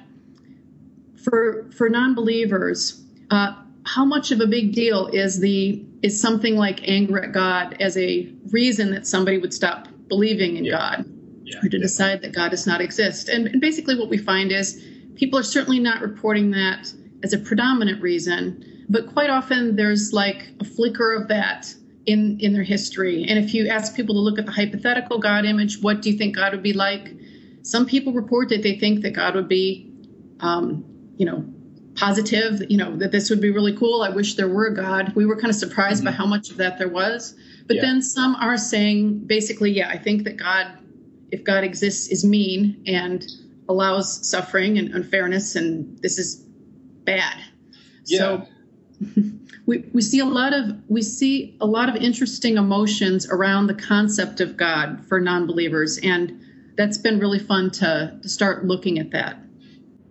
for 1.24 1.70
for 1.76 1.88
non-believers, 1.88 3.02
uh, 3.30 3.54
how 3.84 4.04
much 4.04 4.30
of 4.32 4.40
a 4.40 4.46
big 4.46 4.74
deal 4.74 5.06
is 5.06 5.40
the 5.40 5.84
is 6.02 6.20
something 6.20 6.56
like 6.56 6.86
anger 6.88 7.22
at 7.22 7.32
God 7.32 7.76
as 7.80 7.96
a 7.96 8.28
reason 8.50 8.90
that 8.90 9.06
somebody 9.06 9.38
would 9.38 9.54
stop 9.54 9.88
believing 10.08 10.56
in 10.56 10.64
Yeah. 10.64 10.72
God 10.72 11.04
Yeah. 11.44 11.58
or 11.62 11.68
to 11.68 11.78
decide 11.78 12.22
that 12.22 12.32
God 12.32 12.50
does 12.50 12.66
not 12.66 12.80
exist. 12.80 13.28
And, 13.28 13.46
and 13.48 13.60
basically, 13.60 13.96
what 13.98 14.08
we 14.08 14.18
find 14.18 14.52
is 14.52 14.82
people 15.14 15.38
are 15.38 15.44
certainly 15.44 15.78
not 15.78 16.00
reporting 16.02 16.50
that 16.52 16.92
as 17.22 17.32
a 17.32 17.38
predominant 17.38 18.02
reason, 18.02 18.64
but 18.88 19.06
quite 19.06 19.30
often 19.30 19.76
there's 19.76 20.12
like 20.12 20.48
a 20.60 20.64
flicker 20.64 21.12
of 21.14 21.28
that 21.28 21.72
in 22.06 22.38
in 22.40 22.52
their 22.52 22.64
history. 22.64 23.24
And 23.28 23.38
if 23.38 23.54
you 23.54 23.68
ask 23.68 23.94
people 23.94 24.14
to 24.16 24.20
look 24.20 24.38
at 24.38 24.46
the 24.46 24.52
hypothetical 24.52 25.18
God 25.18 25.44
image, 25.44 25.80
what 25.80 26.02
do 26.02 26.10
you 26.10 26.18
think 26.18 26.34
God 26.34 26.52
would 26.52 26.62
be 26.62 26.72
like? 26.72 27.14
Some 27.62 27.86
people 27.86 28.12
report 28.12 28.48
that 28.48 28.62
they 28.62 28.76
think 28.78 29.02
that 29.02 29.12
God 29.12 29.36
would 29.36 29.48
be, 29.48 29.88
um, 30.40 30.84
you 31.16 31.24
know, 31.24 31.44
positive, 31.94 32.62
you 32.70 32.76
know, 32.76 32.96
that 32.96 33.12
this 33.12 33.28
would 33.30 33.40
be 33.40 33.50
really 33.50 33.76
cool. 33.76 34.02
I 34.02 34.08
wish 34.08 34.34
there 34.34 34.48
were 34.48 34.66
a 34.66 34.74
God. 34.74 35.12
We 35.14 35.26
were 35.26 35.36
kind 35.36 35.50
of 35.50 35.56
surprised 35.56 36.04
by 36.04 36.10
how 36.10 36.26
much 36.26 36.50
of 36.50 36.56
that 36.56 36.78
there 36.78 36.88
was. 36.88 37.34
But 37.66 37.76
Yeah. 37.76 37.82
then 37.82 38.02
some 38.02 38.34
are 38.36 38.56
saying 38.56 39.18
basically, 39.26 39.70
yeah, 39.72 39.88
I 39.88 39.98
think 39.98 40.24
that 40.24 40.36
God, 40.36 40.66
if 41.30 41.44
God 41.44 41.64
exists, 41.64 42.08
is 42.08 42.24
mean 42.24 42.82
and 42.86 43.26
allows 43.68 44.26
suffering 44.28 44.78
and 44.78 44.94
unfairness, 44.94 45.54
and 45.56 45.98
this 45.98 46.18
is 46.18 46.44
bad. 47.04 47.36
Yeah. 48.06 48.18
So 48.18 48.46
we, 49.66 49.84
we 49.92 50.02
see 50.02 50.18
a 50.20 50.24
lot 50.24 50.52
of 50.52 50.76
we 50.88 51.02
see 51.02 51.56
a 51.60 51.66
lot 51.66 51.88
of 51.88 51.96
interesting 51.96 52.56
emotions 52.56 53.28
around 53.28 53.66
the 53.66 53.74
concept 53.74 54.40
of 54.40 54.56
God 54.56 55.04
for 55.08 55.20
non-believers, 55.20 55.98
and 56.02 56.40
that's 56.76 56.98
been 56.98 57.18
really 57.18 57.38
fun 57.38 57.70
to 57.72 58.18
to 58.22 58.28
start 58.28 58.64
looking 58.64 58.98
at 58.98 59.10
that. 59.10 59.38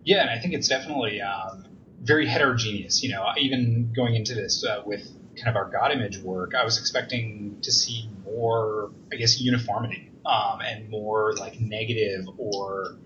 Yeah, 0.03 0.21
and 0.21 0.29
I 0.29 0.39
think 0.39 0.53
it's 0.53 0.67
definitely 0.67 1.21
um, 1.21 1.60
very 2.01 2.27
heterogeneous. 2.27 3.03
You 3.03 3.11
know, 3.11 3.25
even 3.37 3.93
going 3.95 4.15
into 4.15 4.33
this 4.35 4.65
uh, 4.65 4.81
with 4.85 5.09
kind 5.35 5.49
of 5.49 5.55
our 5.55 5.69
God 5.69 5.91
image 5.91 6.19
work, 6.19 6.53
I 6.55 6.63
was 6.63 6.77
expecting 6.79 7.59
to 7.61 7.71
see 7.71 8.09
more, 8.25 8.91
I 9.11 9.15
guess, 9.15 9.39
uniformity 9.39 10.11
um, 10.25 10.61
and 10.61 10.89
more 10.89 11.33
like 11.35 11.59
negative 11.59 12.25
or 12.37 12.97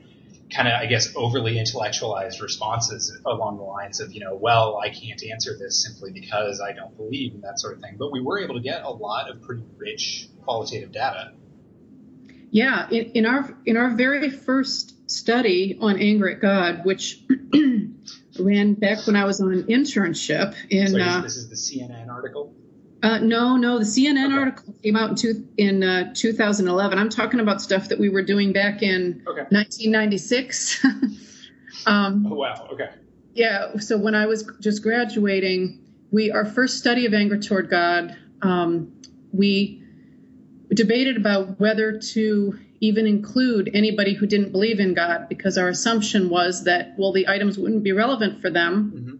kind 0.53 0.67
of, 0.67 0.75
I 0.75 0.85
guess, 0.85 1.13
overly 1.15 1.57
intellectualized 1.57 2.41
responses 2.41 3.17
along 3.25 3.57
the 3.57 3.63
lines 3.63 3.99
of, 3.99 4.11
you 4.13 4.19
know, 4.19 4.35
well, 4.35 4.77
I 4.77 4.89
can't 4.89 5.21
answer 5.23 5.57
this 5.57 5.81
simply 5.83 6.11
because 6.11 6.61
I 6.61 6.71
don't 6.73 6.95
believe 6.95 7.33
and 7.33 7.43
that 7.43 7.59
sort 7.59 7.75
of 7.75 7.81
thing. 7.81 7.95
But 7.97 8.11
we 8.11 8.21
were 8.21 8.39
able 8.39 8.55
to 8.55 8.61
get 8.61 8.83
a 8.83 8.91
lot 8.91 9.29
of 9.29 9.41
pretty 9.41 9.63
rich 9.77 10.29
qualitative 10.43 10.91
data. 10.91 11.33
Yeah, 12.51 12.87
in, 12.89 13.11
in 13.11 13.25
our 13.25 13.57
in 13.65 13.75
our 13.75 13.89
very 13.95 14.29
first 14.29 15.11
study 15.11 15.77
on 15.81 15.99
anger 15.99 16.29
at 16.29 16.39
God, 16.39 16.85
which 16.85 17.21
ran 18.39 18.73
back 18.73 19.05
when 19.07 19.15
I 19.15 19.25
was 19.25 19.41
on 19.41 19.51
an 19.53 19.63
internship 19.63 20.55
in 20.69 20.87
So 20.87 20.97
uh, 20.99 21.21
this 21.21 21.35
is 21.37 21.49
the 21.49 21.55
CNN 21.55 22.09
article. 22.09 22.53
uh, 23.03 23.19
no 23.19 23.55
no 23.57 23.79
the 23.79 23.85
CNN 23.85 24.25
Okay. 24.27 24.33
article 24.37 24.73
came 24.83 24.95
out 24.95 25.11
in 25.11 25.15
two, 25.15 25.47
in 25.57 25.83
uh, 25.83 26.13
2011. 26.13 26.97
I'm 26.97 27.09
talking 27.09 27.39
about 27.39 27.61
stuff 27.61 27.89
that 27.89 27.99
we 27.99 28.09
were 28.09 28.23
doing 28.23 28.53
back 28.53 28.81
in 28.83 29.23
Okay. 29.27 29.41
1996. 29.49 30.85
um, 31.85 32.25
Oh, 32.29 32.35
wow. 32.35 32.67
Okay. 32.73 32.89
yeah, 33.33 33.77
so 33.77 33.97
when 33.97 34.15
I 34.15 34.25
was 34.25 34.49
just 34.61 34.81
graduating, 34.83 35.79
we 36.11 36.31
our 36.31 36.45
first 36.45 36.77
study 36.77 37.05
of 37.05 37.13
anger 37.13 37.37
toward 37.37 37.69
God, 37.69 38.15
um, 38.41 38.91
we 39.31 39.81
debated 40.73 41.17
about 41.17 41.59
whether 41.59 41.99
to 41.99 42.57
even 42.81 43.05
include 43.07 43.71
anybody 43.73 44.13
who 44.13 44.27
didn't 44.27 44.51
believe 44.51 44.79
in 44.79 44.93
God 44.93 45.27
because 45.29 45.57
our 45.57 45.69
assumption 45.69 46.29
was 46.29 46.65
that, 46.65 46.93
well, 46.97 47.13
the 47.13 47.27
items 47.27 47.57
wouldn't 47.57 47.83
be 47.83 47.91
relevant 47.91 48.41
for 48.41 48.49
them. 48.49 48.91
Mm-hmm. 48.95 49.15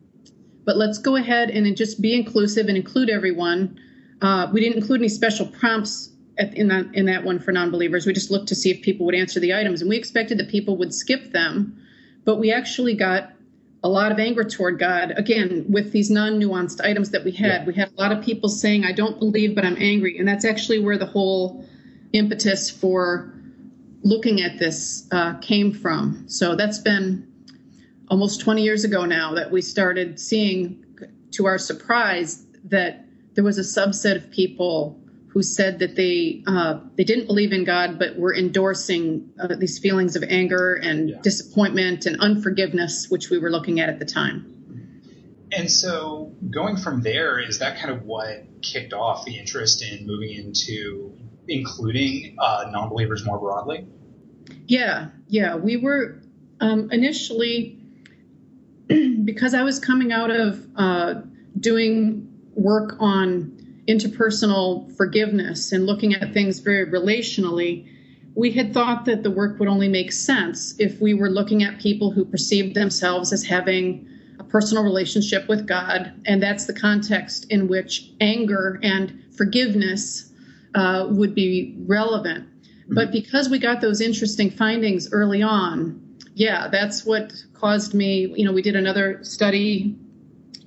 But 0.65 0.77
let's 0.77 0.97
go 0.97 1.15
ahead 1.15 1.49
and 1.51 1.77
just 1.77 2.01
be 2.01 2.13
inclusive 2.13 2.67
and 2.67 2.77
include 2.77 3.09
everyone. 3.09 3.79
Uh, 4.21 4.49
we 4.51 4.61
didn't 4.61 4.77
include 4.77 5.01
any 5.01 5.09
special 5.09 5.45
prompts 5.45 6.09
at, 6.37 6.55
in, 6.55 6.67
that, 6.69 6.93
in 6.93 7.05
that 7.05 7.23
one 7.23 7.39
for 7.39 7.51
non 7.51 7.71
believers. 7.71 8.05
We 8.05 8.13
just 8.13 8.31
looked 8.31 8.47
to 8.47 8.55
see 8.55 8.71
if 8.71 8.81
people 8.81 9.05
would 9.05 9.15
answer 9.15 9.39
the 9.39 9.53
items. 9.53 9.81
And 9.81 9.89
we 9.89 9.97
expected 9.97 10.39
that 10.39 10.49
people 10.49 10.77
would 10.77 10.93
skip 10.93 11.31
them. 11.31 11.81
But 12.25 12.37
we 12.39 12.51
actually 12.51 12.95
got 12.95 13.31
a 13.83 13.89
lot 13.89 14.11
of 14.11 14.17
anger 14.17 14.43
toward 14.43 14.79
God. 14.79 15.13
Again, 15.15 15.65
with 15.69 15.91
these 15.91 16.09
non 16.09 16.39
nuanced 16.39 16.83
items 16.83 17.11
that 17.11 17.23
we 17.23 17.31
had, 17.31 17.61
yeah. 17.61 17.65
we 17.65 17.75
had 17.75 17.91
a 17.95 18.01
lot 18.01 18.11
of 18.11 18.23
people 18.23 18.49
saying, 18.49 18.83
I 18.83 18.91
don't 18.91 19.19
believe, 19.19 19.53
but 19.53 19.63
I'm 19.63 19.77
angry. 19.77 20.17
And 20.17 20.27
that's 20.27 20.43
actually 20.43 20.79
where 20.79 20.97
the 20.97 21.05
whole 21.05 21.63
impetus 22.11 22.71
for 22.71 23.34
looking 24.05 24.41
at 24.41 24.59
this 24.59 25.07
uh, 25.11 25.33
came 25.39 25.73
from. 25.73 26.25
So 26.29 26.55
that's 26.55 26.77
been 26.77 27.27
almost 28.07 28.39
20 28.39 28.61
years 28.61 28.83
ago 28.83 29.03
now 29.03 29.33
that 29.33 29.51
we 29.51 29.61
started 29.61 30.19
seeing, 30.19 30.85
to 31.31 31.47
our 31.47 31.57
surprise, 31.57 32.45
that 32.65 33.03
there 33.33 33.43
was 33.43 33.57
a 33.57 33.61
subset 33.61 34.15
of 34.15 34.31
people 34.31 35.01
who 35.29 35.41
said 35.41 35.79
that 35.79 35.97
they 35.97 36.43
uh, 36.47 36.79
they 36.95 37.03
didn't 37.03 37.25
believe 37.25 37.51
in 37.51 37.65
God, 37.65 37.99
but 37.99 38.15
were 38.15 38.33
endorsing 38.33 39.31
uh, 39.37 39.55
these 39.57 39.79
feelings 39.79 40.15
of 40.15 40.23
anger 40.23 40.75
and 40.75 41.09
yeah. 41.09 41.21
disappointment 41.21 42.05
and 42.05 42.21
unforgiveness, 42.21 43.09
which 43.09 43.29
we 43.29 43.37
were 43.37 43.51
looking 43.51 43.81
at 43.81 43.89
at 43.89 43.99
the 43.99 44.05
time. 44.05 44.55
And 45.51 45.69
so, 45.69 46.31
going 46.49 46.77
from 46.77 47.01
there, 47.01 47.39
is 47.39 47.59
that 47.59 47.79
kind 47.79 47.91
of 47.91 48.03
what 48.03 48.61
kicked 48.61 48.93
off 48.93 49.25
the 49.25 49.37
interest 49.37 49.83
in 49.83 50.05
moving 50.05 50.31
into 50.31 51.14
including 51.47 52.35
uh, 52.39 52.65
non-believers 52.71 53.25
more 53.25 53.39
broadly? 53.39 53.87
Yeah, 54.67 55.07
yeah, 55.27 55.55
we 55.55 55.77
were 55.77 56.21
um, 56.59 56.89
initially 56.91 57.79
because 59.23 59.53
I 59.53 59.63
was 59.63 59.79
coming 59.79 60.11
out 60.11 60.31
of 60.31 60.65
uh, 60.75 61.21
doing 61.59 62.31
work 62.55 62.95
on 62.99 63.83
interpersonal 63.87 64.95
forgiveness 64.95 65.71
and 65.71 65.85
looking 65.85 66.13
at 66.13 66.33
things 66.33 66.59
very 66.59 66.85
relationally, 66.85 67.87
we 68.33 68.51
had 68.51 68.73
thought 68.73 69.05
that 69.05 69.23
the 69.23 69.31
work 69.31 69.59
would 69.59 69.69
only 69.69 69.87
make 69.87 70.11
sense 70.11 70.75
if 70.79 70.99
we 70.99 71.13
were 71.13 71.29
looking 71.29 71.63
at 71.63 71.79
people 71.79 72.11
who 72.11 72.25
perceived 72.25 72.75
themselves 72.75 73.31
as 73.31 73.43
having 73.43 74.07
a 74.39 74.43
personal 74.43 74.83
relationship 74.83 75.47
with 75.47 75.65
God, 75.65 76.11
and 76.25 76.41
that's 76.43 76.65
the 76.65 76.73
context 76.73 77.45
in 77.49 77.67
which 77.67 78.11
anger 78.19 78.79
and 78.83 79.23
forgiveness 79.37 80.31
uh, 80.75 81.07
would 81.09 81.33
be 81.33 81.75
relevant. 81.85 82.45
Mm-hmm. 82.45 82.95
But 82.95 83.11
because 83.11 83.49
we 83.49 83.59
got 83.59 83.81
those 83.81 84.01
interesting 84.01 84.51
findings 84.51 85.11
early 85.11 85.41
on, 85.41 86.01
yeah, 86.35 86.67
that's 86.67 87.05
what 87.05 87.33
caused 87.53 87.93
me. 87.93 88.33
You 88.35 88.45
know, 88.45 88.51
we 88.51 88.61
did 88.61 88.75
another 88.75 89.23
study 89.23 89.95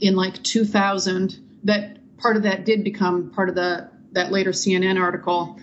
in 0.01 0.17
like 0.17 0.43
2000 0.43 1.39
that 1.65 1.99
part 2.19 2.37
of 2.37 2.43
that 2.43 2.65
did 2.65 2.85
become 2.85 3.31
part 3.31 3.49
of 3.49 3.55
the 3.55 3.91
that 4.13 4.33
later 4.33 4.51
CNN 4.51 4.99
article. 4.99 5.59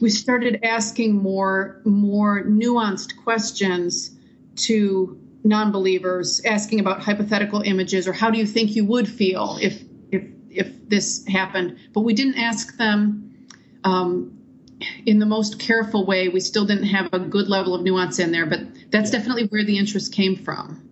We 0.00 0.10
started 0.10 0.60
asking 0.62 1.16
more 1.16 1.80
more 1.84 2.44
nuanced 2.44 3.16
questions 3.22 4.16
to 4.56 5.20
non-believers, 5.44 6.40
asking 6.44 6.80
about 6.80 7.00
hypothetical 7.00 7.62
images 7.62 8.08
or 8.08 8.12
how 8.12 8.30
do 8.30 8.38
you 8.38 8.46
think 8.46 8.74
you 8.74 8.84
would 8.84 9.08
feel 9.08 9.58
if 9.60 9.82
if 10.12 10.24
if 10.50 10.88
this 10.88 11.26
happened. 11.26 11.78
But 11.92 12.02
we 12.02 12.14
didn't 12.14 12.38
ask 12.38 12.76
them 12.76 13.27
um, 13.84 14.38
in 15.06 15.18
the 15.18 15.26
most 15.26 15.58
careful 15.58 16.06
way. 16.06 16.28
We 16.28 16.40
still 16.40 16.66
didn't 16.66 16.88
have 16.88 17.12
a 17.12 17.18
good 17.18 17.48
level 17.48 17.74
of 17.74 17.82
nuance 17.82 18.18
in 18.18 18.32
there, 18.32 18.46
but 18.46 18.60
that's 18.90 19.10
definitely 19.10 19.46
where 19.46 19.64
the 19.64 19.78
interest 19.78 20.12
came 20.12 20.36
from 20.36 20.88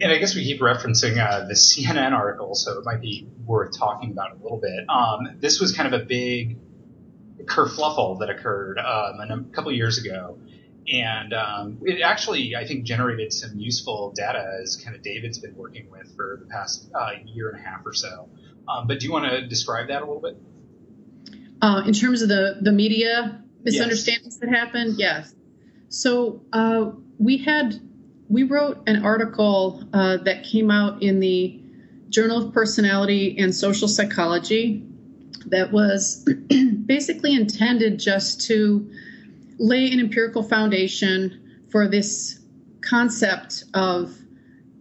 and 0.00 0.12
I 0.12 0.18
guess 0.18 0.34
we 0.34 0.44
keep 0.44 0.60
referencing 0.60 1.18
uh, 1.18 1.46
the 1.46 1.54
CNN 1.54 2.12
article, 2.12 2.54
so 2.54 2.78
it 2.78 2.84
might 2.84 3.00
be 3.00 3.28
worth 3.46 3.76
talking 3.78 4.10
about 4.10 4.32
a 4.32 4.42
little 4.42 4.58
bit. 4.58 4.88
Um, 4.88 5.36
this 5.40 5.60
was 5.60 5.72
kind 5.72 5.92
of 5.92 6.00
a 6.00 6.04
big 6.04 6.58
kerfluffle 7.44 8.20
that 8.20 8.30
occurred 8.30 8.78
um, 8.78 9.20
a 9.20 9.54
couple 9.54 9.70
years 9.72 9.98
ago, 9.98 10.38
and 10.92 11.32
um, 11.32 11.78
it 11.82 12.02
actually 12.02 12.56
I 12.56 12.66
think 12.66 12.84
generated 12.84 13.32
some 13.32 13.58
useful 13.58 14.12
data 14.16 14.58
as 14.62 14.76
kind 14.76 14.96
of 14.96 15.02
David's 15.02 15.38
been 15.38 15.54
working 15.54 15.90
with 15.90 16.14
for 16.16 16.38
the 16.42 16.46
past 16.46 16.90
uh, 16.94 17.10
year 17.26 17.50
and 17.50 17.60
a 17.60 17.62
half 17.62 17.86
or 17.86 17.92
so. 17.92 18.28
Um, 18.66 18.86
but 18.86 18.98
do 18.98 19.06
you 19.06 19.12
want 19.12 19.30
to 19.30 19.46
describe 19.46 19.88
that 19.88 20.02
a 20.02 20.06
little 20.06 20.22
bit? 20.22 20.36
Uh, 21.64 21.82
in 21.86 21.94
terms 21.94 22.20
of 22.20 22.28
the 22.28 22.58
the 22.60 22.70
media 22.70 23.42
misunderstandings 23.62 24.34
yes. 24.34 24.36
that 24.38 24.50
happened, 24.50 24.98
yes. 24.98 25.34
So 25.88 26.42
uh, 26.52 26.90
we 27.18 27.38
had 27.38 27.80
we 28.28 28.42
wrote 28.42 28.82
an 28.86 29.02
article 29.02 29.82
uh, 29.94 30.18
that 30.18 30.44
came 30.44 30.70
out 30.70 31.02
in 31.02 31.20
the 31.20 31.58
Journal 32.10 32.46
of 32.46 32.52
Personality 32.52 33.36
and 33.38 33.54
Social 33.54 33.88
Psychology 33.88 34.86
that 35.46 35.72
was 35.72 36.28
basically 36.86 37.34
intended 37.34 37.98
just 37.98 38.42
to 38.48 38.90
lay 39.58 39.90
an 39.90 40.00
empirical 40.00 40.42
foundation 40.42 41.64
for 41.70 41.88
this 41.88 42.40
concept 42.82 43.64
of 43.72 44.14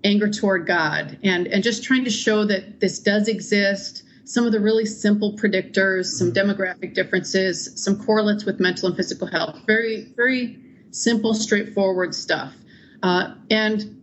anger 0.04 0.30
toward 0.30 0.68
God 0.68 1.18
and, 1.24 1.48
and 1.48 1.64
just 1.64 1.86
trying 1.86 2.04
to 2.04 2.10
show 2.10 2.44
that 2.44 2.82
this 2.82 3.00
does 3.00 3.30
exist, 3.30 4.03
some 4.26 4.46
of 4.46 4.52
the 4.52 4.60
really 4.60 4.86
simple 4.86 5.36
predictors, 5.38 6.06
some 6.06 6.32
demographic 6.32 6.94
differences, 6.94 7.72
some 7.76 8.04
correlates 8.04 8.46
with 8.46 8.60
mental 8.60 8.88
and 8.88 8.96
physical 8.96 9.28
health. 9.28 9.60
Very, 9.68 10.08
very 10.16 10.58
simple, 10.92 11.34
straightforward 11.34 12.16
stuff. 12.16 12.54
Uh, 13.02 13.36
and 13.50 14.02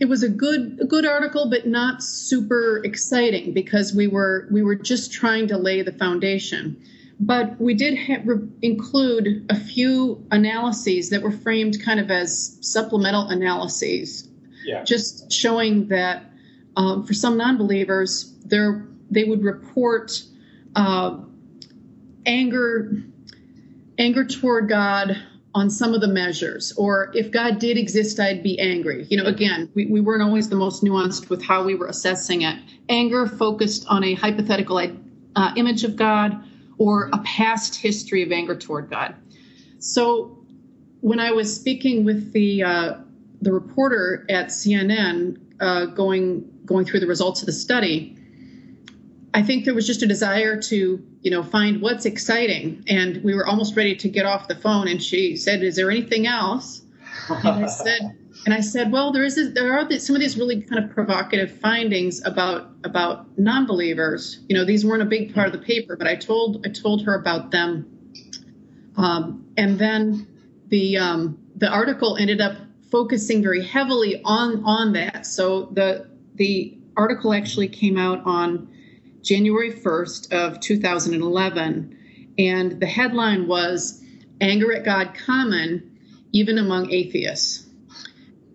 it 0.00 0.06
was 0.06 0.22
a 0.22 0.28
good 0.28 0.78
a 0.80 0.84
good 0.84 1.06
article, 1.06 1.48
but 1.50 1.66
not 1.66 2.02
super 2.02 2.82
exciting 2.84 3.52
because 3.52 3.94
we 3.94 4.06
were 4.06 4.48
we 4.50 4.62
were 4.62 4.74
just 4.74 5.12
trying 5.12 5.48
to 5.48 5.56
lay 5.56 5.82
the 5.82 5.92
foundation. 5.92 6.80
But 7.20 7.60
we 7.60 7.74
did 7.74 7.96
ha- 7.96 8.22
re- 8.24 8.48
include 8.60 9.46
a 9.48 9.54
few 9.54 10.26
analyses 10.32 11.10
that 11.10 11.22
were 11.22 11.30
framed 11.30 11.80
kind 11.82 12.00
of 12.00 12.10
as 12.10 12.58
supplemental 12.60 13.28
analyses, 13.28 14.28
yeah. 14.64 14.82
just 14.82 15.32
showing 15.32 15.88
that 15.88 16.24
um, 16.76 17.04
for 17.04 17.14
some 17.14 17.36
non-believers, 17.36 18.34
they 18.44 19.24
would 19.24 19.42
report 19.42 20.22
uh, 20.74 21.18
anger 22.26 23.02
anger 23.96 24.24
toward 24.24 24.68
God 24.68 25.16
on 25.54 25.70
some 25.70 25.94
of 25.94 26.00
the 26.00 26.08
measures. 26.08 26.72
Or 26.76 27.12
if 27.14 27.30
god 27.30 27.58
did 27.60 27.76
exist 27.78 28.18
i'd 28.18 28.42
be 28.42 28.58
angry. 28.58 29.06
You 29.08 29.18
know 29.18 29.28
again 29.28 29.70
we, 29.74 29.86
we 29.86 30.00
weren't 30.00 30.22
always 30.22 30.48
the 30.48 30.56
most 30.56 30.82
nuanced 30.82 31.28
with 31.28 31.42
how 31.42 31.64
we 31.64 31.74
were 31.74 31.86
assessing 31.86 32.42
it. 32.42 32.58
Anger 32.88 33.26
focused 33.26 33.86
on 33.88 34.02
a 34.04 34.14
hypothetical 34.14 34.78
uh, 35.36 35.52
image 35.56 35.84
of 35.84 35.96
god 35.96 36.44
or 36.78 37.08
a 37.12 37.18
past 37.18 37.76
history 37.76 38.22
of 38.22 38.32
anger 38.32 38.56
toward 38.56 38.90
god. 38.90 39.14
So 39.78 40.44
when 41.00 41.20
i 41.20 41.30
was 41.30 41.54
speaking 41.54 42.04
with 42.04 42.32
the 42.32 42.62
uh, 42.62 42.94
the 43.42 43.52
reporter 43.52 44.26
at 44.28 44.46
cnn 44.48 45.38
uh, 45.60 45.86
going 45.86 46.50
going 46.64 46.84
through 46.84 47.00
the 47.00 47.06
results 47.06 47.42
of 47.42 47.46
the 47.46 47.52
study 47.52 48.16
I 49.34 49.42
think 49.42 49.64
there 49.64 49.74
was 49.74 49.86
just 49.86 50.00
a 50.02 50.06
desire 50.06 50.62
to, 50.62 51.04
you 51.20 51.30
know, 51.30 51.42
find 51.42 51.82
what's 51.82 52.06
exciting. 52.06 52.84
And 52.86 53.22
we 53.24 53.34
were 53.34 53.44
almost 53.44 53.76
ready 53.76 53.96
to 53.96 54.08
get 54.08 54.26
off 54.26 54.46
the 54.46 54.54
phone. 54.54 54.86
And 54.86 55.02
she 55.02 55.36
said, 55.36 55.64
"Is 55.64 55.74
there 55.74 55.90
anything 55.90 56.28
else?" 56.28 56.82
And 57.28 57.64
I 57.64 57.66
said, 57.66 58.16
and 58.44 58.54
I 58.54 58.60
said, 58.60 58.92
"Well, 58.92 59.10
there 59.12 59.24
is. 59.24 59.52
There 59.52 59.76
are 59.76 59.90
some 59.98 60.14
of 60.14 60.20
these 60.20 60.38
really 60.38 60.62
kind 60.62 60.84
of 60.84 60.90
provocative 60.90 61.50
findings 61.58 62.24
about 62.24 62.70
about 62.84 63.36
non-believers. 63.36 64.38
You 64.48 64.56
know, 64.56 64.64
these 64.64 64.86
weren't 64.86 65.02
a 65.02 65.06
big 65.06 65.34
part 65.34 65.48
of 65.48 65.52
the 65.52 65.66
paper, 65.66 65.96
but 65.96 66.06
I 66.06 66.14
told 66.14 66.64
I 66.64 66.70
told 66.70 67.04
her 67.04 67.14
about 67.14 67.50
them. 67.50 67.90
Um, 68.96 69.46
and 69.56 69.78
then 69.80 70.28
the 70.68 70.98
um, 70.98 71.38
the 71.56 71.68
article 71.68 72.16
ended 72.16 72.40
up 72.40 72.56
focusing 72.94 73.42
very 73.42 73.64
heavily 73.64 74.22
on 74.24 74.62
on 74.64 74.92
that. 74.92 75.26
So 75.26 75.64
the 75.72 76.08
the 76.36 76.78
article 76.96 77.34
actually 77.34 77.66
came 77.66 77.98
out 77.98 78.22
on 78.24 78.68
January 79.20 79.72
1st 79.72 80.32
of 80.32 80.60
2011, 80.60 81.98
and 82.38 82.78
the 82.78 82.86
headline 82.86 83.48
was 83.48 84.00
"Anger 84.40 84.72
at 84.72 84.84
God 84.84 85.12
Common, 85.12 85.98
Even 86.30 86.56
Among 86.56 86.92
Atheists." 86.92 87.66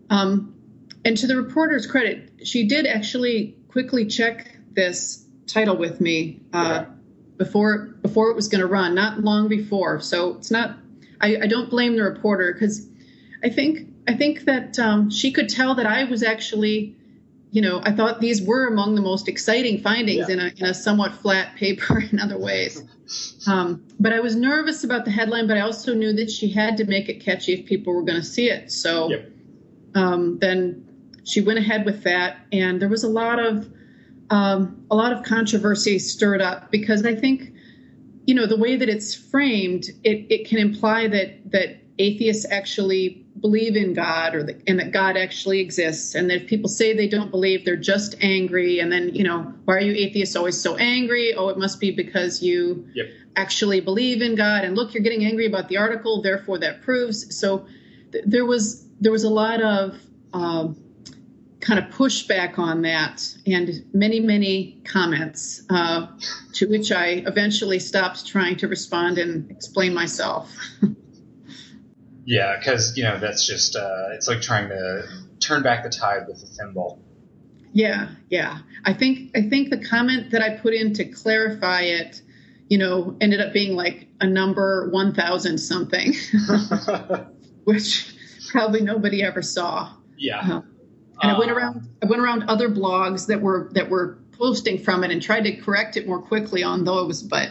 Um, 0.09 0.55
and 1.03 1.17
to 1.17 1.27
the 1.27 1.35
reporter's 1.35 1.85
credit, 1.85 2.31
she 2.45 2.65
did 2.65 2.87
actually 2.87 3.57
quickly 3.67 4.05
check 4.05 4.55
this 4.71 5.25
title 5.47 5.75
with 5.75 5.99
me 5.99 6.39
uh, 6.53 6.85
before 7.35 7.87
before 8.01 8.29
it 8.29 8.37
was 8.37 8.47
going 8.47 8.61
to 8.61 8.67
run, 8.67 8.95
not 8.95 9.19
long 9.19 9.49
before. 9.49 9.99
So 9.99 10.37
it's 10.37 10.49
not. 10.49 10.77
I, 11.19 11.39
I 11.41 11.47
don't 11.47 11.69
blame 11.69 11.97
the 11.97 12.03
reporter 12.03 12.53
because 12.53 12.87
I 13.43 13.49
think 13.49 13.89
I 14.09 14.15
think 14.15 14.45
that 14.45 14.77
um, 14.79 15.09
she 15.09 15.31
could 15.31 15.49
tell 15.49 15.75
that 15.75 15.85
I 15.85 16.03
was 16.05 16.23
actually 16.23 16.95
you 17.51 17.61
know, 17.61 17.81
I 17.83 17.91
thought 17.91 18.19
these 18.19 18.41
were 18.41 18.67
among 18.67 18.95
the 18.95 19.01
most 19.01 19.27
exciting 19.27 19.81
findings 19.81 20.29
yeah. 20.29 20.35
in, 20.35 20.39
a, 20.39 20.51
in 20.57 20.65
a 20.65 20.73
somewhat 20.73 21.15
flat 21.15 21.55
paper 21.57 21.99
in 22.11 22.19
other 22.19 22.37
ways. 22.37 22.83
Um, 23.47 23.83
but 23.99 24.13
I 24.13 24.19
was 24.19 24.35
nervous 24.35 24.83
about 24.83 25.05
the 25.05 25.11
headline, 25.11 25.47
but 25.47 25.57
I 25.57 25.61
also 25.61 25.95
knew 25.95 26.13
that 26.13 26.29
she 26.29 26.49
had 26.49 26.77
to 26.77 26.85
make 26.85 27.09
it 27.09 27.23
catchy 27.25 27.53
if 27.53 27.65
people 27.65 27.93
were 27.93 28.03
going 28.03 28.19
to 28.19 28.25
see 28.25 28.49
it. 28.49 28.71
So 28.71 29.09
Yep. 29.09 29.31
um, 29.95 30.37
then 30.39 30.85
she 31.23 31.41
went 31.41 31.59
ahead 31.59 31.85
with 31.85 32.03
that, 32.03 32.37
and 32.51 32.81
there 32.81 32.89
was 32.89 33.03
a 33.03 33.09
lot 33.09 33.39
of 33.39 33.67
um, 34.31 34.85
a 34.91 34.95
lot 34.95 35.11
of 35.11 35.23
controversy 35.23 35.97
stirred 35.97 36.41
up 36.41 36.69
because 36.69 37.03
I 37.03 37.15
think 37.15 37.51
you 38.25 38.35
know 38.35 38.45
the 38.45 38.57
way 38.57 38.75
that 38.75 38.87
it's 38.89 39.15
framed, 39.15 39.85
it, 40.03 40.27
it 40.29 40.47
can 40.47 40.59
imply 40.59 41.07
that 41.07 41.51
that 41.51 41.81
atheists 41.99 42.45
actually 42.49 43.25
believe 43.41 43.75
in 43.75 43.93
God 43.93 44.33
or 44.33 44.43
that, 44.43 44.61
and 44.67 44.79
that 44.79 44.91
God 44.91 45.17
actually 45.17 45.59
exists, 45.59 46.15
and 46.15 46.29
that 46.29 46.43
if 46.43 46.47
people 46.47 46.69
say 46.69 46.93
they 46.93 47.07
don't 47.07 47.29
believe, 47.29 47.65
they're 47.65 47.75
just 47.75 48.15
angry, 48.21 48.79
and 48.79 48.91
then 48.91 49.13
you 49.13 49.23
know 49.23 49.53
why 49.65 49.75
are 49.75 49.81
you 49.81 49.93
atheists 49.93 50.35
always 50.35 50.59
so 50.59 50.77
angry? 50.77 51.33
Oh, 51.33 51.49
it 51.49 51.57
must 51.57 51.79
be 51.79 51.91
because 51.91 52.41
you 52.41 52.87
Yep. 52.95 53.05
actually 53.35 53.81
believe 53.81 54.21
in 54.21 54.35
God, 54.35 54.63
and 54.63 54.75
look, 54.75 54.93
you're 54.93 55.03
getting 55.03 55.25
angry 55.25 55.45
about 55.45 55.67
the 55.69 55.77
article, 55.77 56.21
therefore 56.21 56.57
that 56.59 56.81
proves. 56.81 57.35
So 57.35 57.67
th- 58.11 58.23
there 58.25 58.45
was 58.45 58.85
there 59.01 59.11
was 59.11 59.23
a 59.23 59.29
lot 59.29 59.61
of 59.61 59.99
um, 60.33 60.75
kind 61.59 61.79
of 61.79 61.85
pushback 61.93 62.57
on 62.57 62.81
that 62.83 63.35
and 63.45 63.85
many, 63.93 64.19
many 64.19 64.77
comments, 64.85 65.63
uh, 65.69 66.07
to 66.53 66.67
which 66.67 66.91
I 66.91 67.23
eventually 67.27 67.79
stopped 67.79 68.25
trying 68.25 68.55
to 68.57 68.67
respond 68.67 69.17
and 69.17 69.49
explain 69.51 69.93
myself. 69.93 70.49
Yeah, 72.29 72.57
because 72.59 72.95
you 72.95 73.03
know 73.03 73.17
that's 73.19 73.43
just 73.47 73.75
uh, 73.75 74.09
it's 74.11 74.27
like 74.27 74.39
trying 74.39 74.69
to 74.69 75.03
turn 75.39 75.63
back 75.63 75.81
the 75.83 75.89
tide 75.89 76.27
with 76.27 76.43
a 76.43 76.45
thimble. 76.45 77.01
yeah, 77.73 78.09
yeah. 78.29 78.59
I 78.85 78.93
think 78.93 79.31
I 79.35 79.41
think 79.49 79.71
the 79.71 79.83
comment 79.83 80.29
that 80.31 80.43
I 80.43 80.55
put 80.57 80.75
in 80.75 80.93
to 80.93 81.05
clarify 81.05 81.81
it, 81.81 82.21
you 82.67 82.77
know, 82.77 83.17
ended 83.19 83.41
up 83.41 83.51
being 83.51 83.75
like 83.75 84.09
a 84.21 84.27
number 84.27 84.89
one 84.91 85.15
thousand 85.15 85.57
something, 85.57 86.13
which 87.63 88.13
probably 88.51 88.81
nobody 88.81 89.23
ever 89.23 89.41
saw. 89.41 89.91
yeah. 90.15 90.39
Uh, 90.39 90.61
and 91.21 91.31
I 91.31 91.39
went 91.39 91.49
Uh, 91.51 91.55
around 91.55 91.89
I 92.03 92.05
went 92.05 92.21
around 92.21 92.43
other 92.43 92.69
blogs 92.69 93.25
that 93.27 93.41
were 93.41 93.71
that 93.73 93.89
were 93.89 94.19
posting 94.33 94.77
from 94.77 95.03
it 95.03 95.09
and 95.09 95.19
tried 95.19 95.45
to 95.45 95.55
correct 95.57 95.97
it 95.97 96.07
more 96.07 96.21
quickly 96.21 96.61
on 96.61 96.83
those, 96.83 97.23
but 97.23 97.49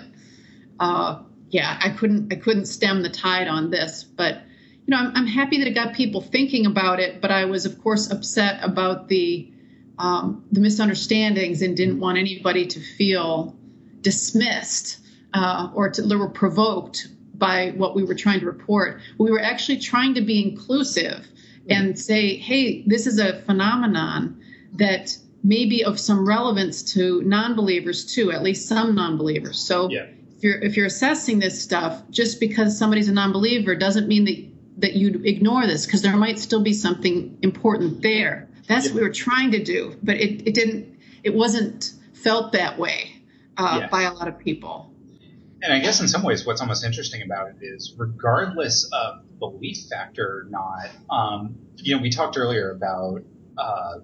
uh, 0.78 1.22
yeah, 1.50 1.76
I 1.82 1.90
couldn't 1.90 2.32
I 2.32 2.36
couldn't 2.36 2.66
stem 2.66 3.02
the 3.02 3.10
tide 3.10 3.48
on 3.48 3.70
this. 3.70 4.04
But 4.04 4.42
you 4.88 4.96
know, 4.96 5.02
I'm, 5.02 5.12
I'm 5.14 5.26
happy 5.26 5.58
that 5.58 5.66
it 5.68 5.74
got 5.74 5.92
people 5.94 6.22
thinking 6.22 6.64
about 6.64 6.98
it. 6.98 7.20
But 7.20 7.30
I 7.30 7.44
was 7.44 7.66
of 7.66 7.78
course 7.82 8.10
upset 8.10 8.58
about 8.62 9.08
the 9.08 9.52
um, 9.98 10.44
the 10.50 10.60
misunderstandings 10.60 11.60
and 11.60 11.76
didn't 11.76 12.00
want 12.00 12.18
anybody 12.18 12.66
to 12.66 12.80
feel 12.80 13.56
dismissed 14.00 15.00
uh, 15.34 15.70
or 15.74 15.90
to 15.90 16.14
or 16.14 16.30
provoked 16.30 17.08
by 17.34 17.70
what 17.76 17.94
we 17.94 18.02
were 18.02 18.14
trying 18.14 18.40
to 18.40 18.46
report. 18.46 19.00
We 19.18 19.30
were 19.30 19.40
actually 19.40 19.78
trying 19.78 20.14
to 20.14 20.22
be 20.22 20.42
inclusive 20.42 21.26
and 21.68 21.98
say, 21.98 22.36
hey, 22.36 22.82
this 22.86 23.06
is 23.06 23.18
a 23.18 23.40
phenomenon 23.42 24.42
that 24.74 25.16
may 25.44 25.66
be 25.66 25.84
of 25.84 26.00
some 26.00 26.26
relevance 26.26 26.82
to 26.94 27.20
non-believers 27.22 28.06
too, 28.06 28.32
at 28.32 28.42
least 28.42 28.66
some 28.66 28.94
non-believers. 28.94 29.58
So 29.58 29.90
Yeah. 29.90 30.06
if 30.36 30.42
you're 30.42 30.58
if 30.60 30.76
you're 30.76 30.86
assessing 30.86 31.40
this 31.40 31.60
stuff, 31.62 32.02
just 32.10 32.40
because 32.40 32.78
somebody's 32.78 33.08
a 33.08 33.12
non-believer 33.12 33.74
doesn't 33.76 34.08
mean 34.08 34.24
that 34.24 34.47
that 34.78 34.94
you'd 34.94 35.26
ignore 35.26 35.66
this 35.66 35.86
because 35.86 36.02
there 36.02 36.16
might 36.16 36.38
still 36.38 36.62
be 36.62 36.72
something 36.72 37.38
important 37.42 38.02
there. 38.02 38.48
That's 38.66 38.86
what 38.86 38.96
we 38.96 39.00
were 39.02 39.12
trying 39.12 39.52
to 39.52 39.62
do, 39.62 39.96
but 40.02 40.16
it, 40.16 40.46
it 40.46 40.54
didn't. 40.54 40.98
It 41.24 41.34
wasn't 41.34 41.92
felt 42.12 42.52
that 42.52 42.78
way 42.78 43.12
uh, 43.56 43.78
Yeah. 43.80 43.88
by 43.88 44.02
a 44.02 44.12
lot 44.12 44.28
of 44.28 44.38
people. 44.38 44.92
And 45.62 45.72
I 45.72 45.80
guess 45.80 46.00
in 46.00 46.06
some 46.06 46.22
ways, 46.22 46.46
what's 46.46 46.60
almost 46.60 46.84
interesting 46.84 47.22
about 47.22 47.48
it 47.48 47.56
is, 47.60 47.94
regardless 47.96 48.88
of 48.92 49.24
belief 49.40 49.86
factor 49.90 50.24
or 50.24 50.46
not, 50.48 50.88
um, 51.10 51.56
you 51.76 51.96
know, 51.96 52.02
we 52.02 52.10
talked 52.10 52.38
earlier 52.38 52.70
about 52.70 53.22
uh, 53.56 53.94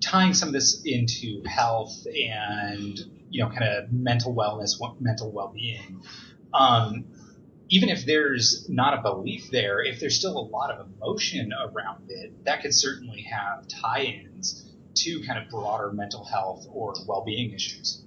tying 0.00 0.34
some 0.34 0.48
of 0.48 0.52
this 0.52 0.82
into 0.84 1.42
health 1.46 2.06
and 2.06 2.98
you 3.32 3.42
know, 3.42 3.48
kind 3.48 3.64
of 3.64 3.90
mental 3.90 4.34
wellness, 4.34 4.72
mental 5.00 5.32
well-being. 5.32 6.02
Um, 6.52 7.06
even 7.72 7.88
if 7.88 8.04
there's 8.04 8.68
not 8.68 8.98
a 8.98 9.00
belief 9.00 9.50
there, 9.50 9.82
if 9.82 9.98
there's 9.98 10.14
still 10.14 10.36
a 10.36 10.46
lot 10.46 10.70
of 10.70 10.86
emotion 10.86 11.52
around 11.54 12.04
it, 12.10 12.44
that 12.44 12.60
could 12.60 12.74
certainly 12.74 13.22
have 13.22 13.66
tie-ins 13.66 14.70
to 14.94 15.22
kind 15.26 15.42
of 15.42 15.48
broader 15.48 15.90
mental 15.90 16.22
health 16.22 16.66
or 16.70 16.92
well-being 17.08 17.50
issues. 17.52 18.04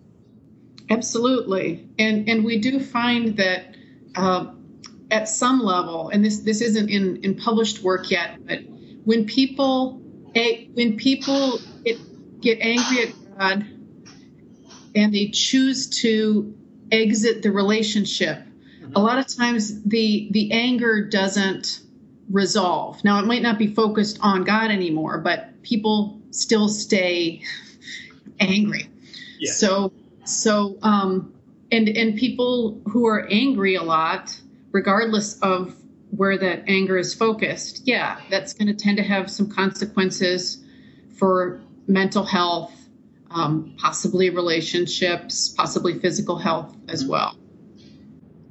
Absolutely, 0.87 1.89
and 1.97 2.29
and 2.29 2.45
we 2.45 2.59
do 2.59 2.79
find 2.79 3.37
that 3.37 3.75
uh, 4.15 4.53
at 5.09 5.27
some 5.27 5.59
level, 5.61 6.09
and 6.09 6.23
this 6.23 6.41
this 6.41 6.61
isn't 6.61 6.89
in 6.89 7.23
in 7.23 7.35
published 7.35 7.81
work 7.81 8.11
yet, 8.11 8.45
but 8.45 8.59
when 9.03 9.25
people 9.25 9.99
when 10.75 10.97
people 10.97 11.59
get, 11.83 11.97
get 12.39 12.59
angry 12.59 13.07
at 13.07 13.37
God 13.39 13.65
and 14.93 15.11
they 15.11 15.29
choose 15.29 15.89
to 16.01 16.53
exit 16.91 17.41
the 17.41 17.51
relationship, 17.51 18.44
a 18.95 18.99
lot 18.99 19.17
of 19.17 19.27
times 19.27 19.83
the 19.83 20.27
the 20.31 20.51
anger 20.51 21.07
doesn't 21.07 21.81
resolve. 22.29 23.03
Now 23.03 23.19
it 23.19 23.25
might 23.25 23.41
not 23.41 23.57
be 23.57 23.67
focused 23.67 24.19
on 24.21 24.43
God 24.43 24.71
anymore, 24.71 25.19
but 25.19 25.61
people 25.63 26.21
still 26.31 26.67
stay 26.69 27.41
angry. 28.39 28.89
Yeah. 29.39 29.51
So 29.51 29.93
so 30.25 30.77
um 30.81 31.33
and 31.71 31.89
and 31.89 32.17
people 32.17 32.81
who 32.89 33.07
are 33.07 33.27
angry 33.29 33.75
a 33.75 33.83
lot, 33.83 34.39
regardless 34.71 35.39
of 35.39 35.75
where 36.11 36.37
that 36.37 36.63
anger 36.67 36.97
is 36.97 37.13
focused, 37.13 37.81
yeah, 37.85 38.19
that's 38.29 38.53
going 38.53 38.67
to 38.67 38.73
tend 38.73 38.97
to 38.97 39.03
have 39.03 39.29
some 39.29 39.49
consequences 39.49 40.63
for 41.17 41.61
mental 41.87 42.23
health, 42.23 42.73
um, 43.29 43.75
possibly 43.77 44.29
relationships, 44.29 45.49
possibly 45.49 45.99
physical 45.99 46.37
health 46.37 46.75
as 46.87 47.05
well. 47.05 47.37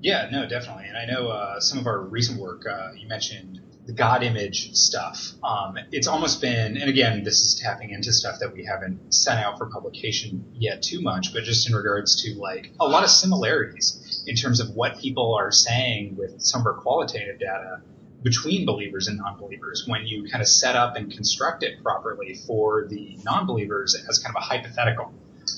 Yeah, 0.05 0.29
no, 0.31 0.47
definitely. 0.47 0.85
And 0.87 0.99
I 0.99 1.07
know 1.07 1.29
uh, 1.29 1.61
some 1.61 1.79
of 1.79 1.87
our 1.87 1.99
recent 1.99 2.38
work, 2.38 2.67
uh, 2.71 2.90
you 2.95 3.09
mentioned 3.09 3.62
the 3.87 3.95
God 3.95 4.23
image 4.23 4.75
stuff. 4.75 5.33
Um, 5.43 5.79
it's 5.93 6.07
almost 6.07 6.43
been, 6.43 6.77
and 6.77 6.90
again, 6.90 7.25
this 7.25 7.40
is 7.40 7.59
tapping 7.59 7.88
into 7.88 8.12
stuff 8.12 8.37
that 8.40 8.53
we 8.53 8.67
haven't 8.67 9.14
sent 9.14 9.40
out 9.40 9.57
for 9.57 9.64
publication 9.64 10.45
yet 10.53 10.83
too 10.83 11.01
much, 11.01 11.33
but 11.33 11.45
just 11.45 11.67
in 11.71 11.75
regards 11.75 12.23
to 12.23 12.35
like 12.38 12.71
a 12.79 12.87
lot 12.87 13.03
of 13.03 13.09
similarities 13.09 14.23
in 14.27 14.37
terms 14.37 14.61
of 14.61 14.75
what 14.75 14.99
people 14.99 15.37
are 15.40 15.51
saying 15.51 16.17
with 16.19 16.38
some 16.43 16.61
of 16.61 16.67
our 16.67 16.75
qualitative 16.75 17.38
data 17.38 17.81
between 18.23 18.67
believers 18.67 19.09
and 19.09 19.17
non-believers 19.17 19.85
when 19.87 20.07
you 20.07 20.29
kind 20.31 20.43
of 20.43 20.49
set 20.49 20.77
up 20.77 20.97
and 20.97 21.12
construct 21.12 21.62
it 21.62 21.83
properly 21.83 22.35
for 22.47 22.87
the 22.90 23.19
non-believers 23.25 23.97
as 24.07 24.19
kind 24.19 24.37
of 24.37 24.43
a 24.43 24.45
hypothetical 24.45 25.14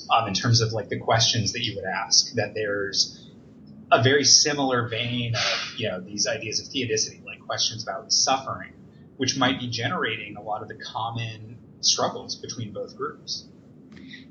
um, 0.09 0.27
in 0.29 0.33
terms 0.33 0.61
of 0.61 0.71
like 0.71 0.87
the 0.87 0.99
questions 0.99 1.51
that 1.51 1.63
you 1.63 1.75
would 1.75 1.85
ask 1.85 2.33
that 2.35 2.53
there's 2.53 3.26
a 3.91 4.03
very 4.03 4.23
similar 4.23 4.87
vein 4.87 5.35
of 5.35 5.73
you 5.77 5.89
know 5.89 5.99
these 5.99 6.27
ideas 6.27 6.59
of 6.59 6.67
theodicity, 6.67 7.21
like 7.25 7.39
questions 7.39 7.83
about 7.83 8.11
suffering, 8.11 8.73
which 9.17 9.37
might 9.37 9.59
be 9.59 9.67
generating 9.67 10.35
a 10.37 10.41
lot 10.41 10.61
of 10.61 10.67
the 10.67 10.75
common 10.75 11.57
struggles 11.81 12.35
between 12.35 12.73
both 12.73 12.95
groups. 12.95 13.45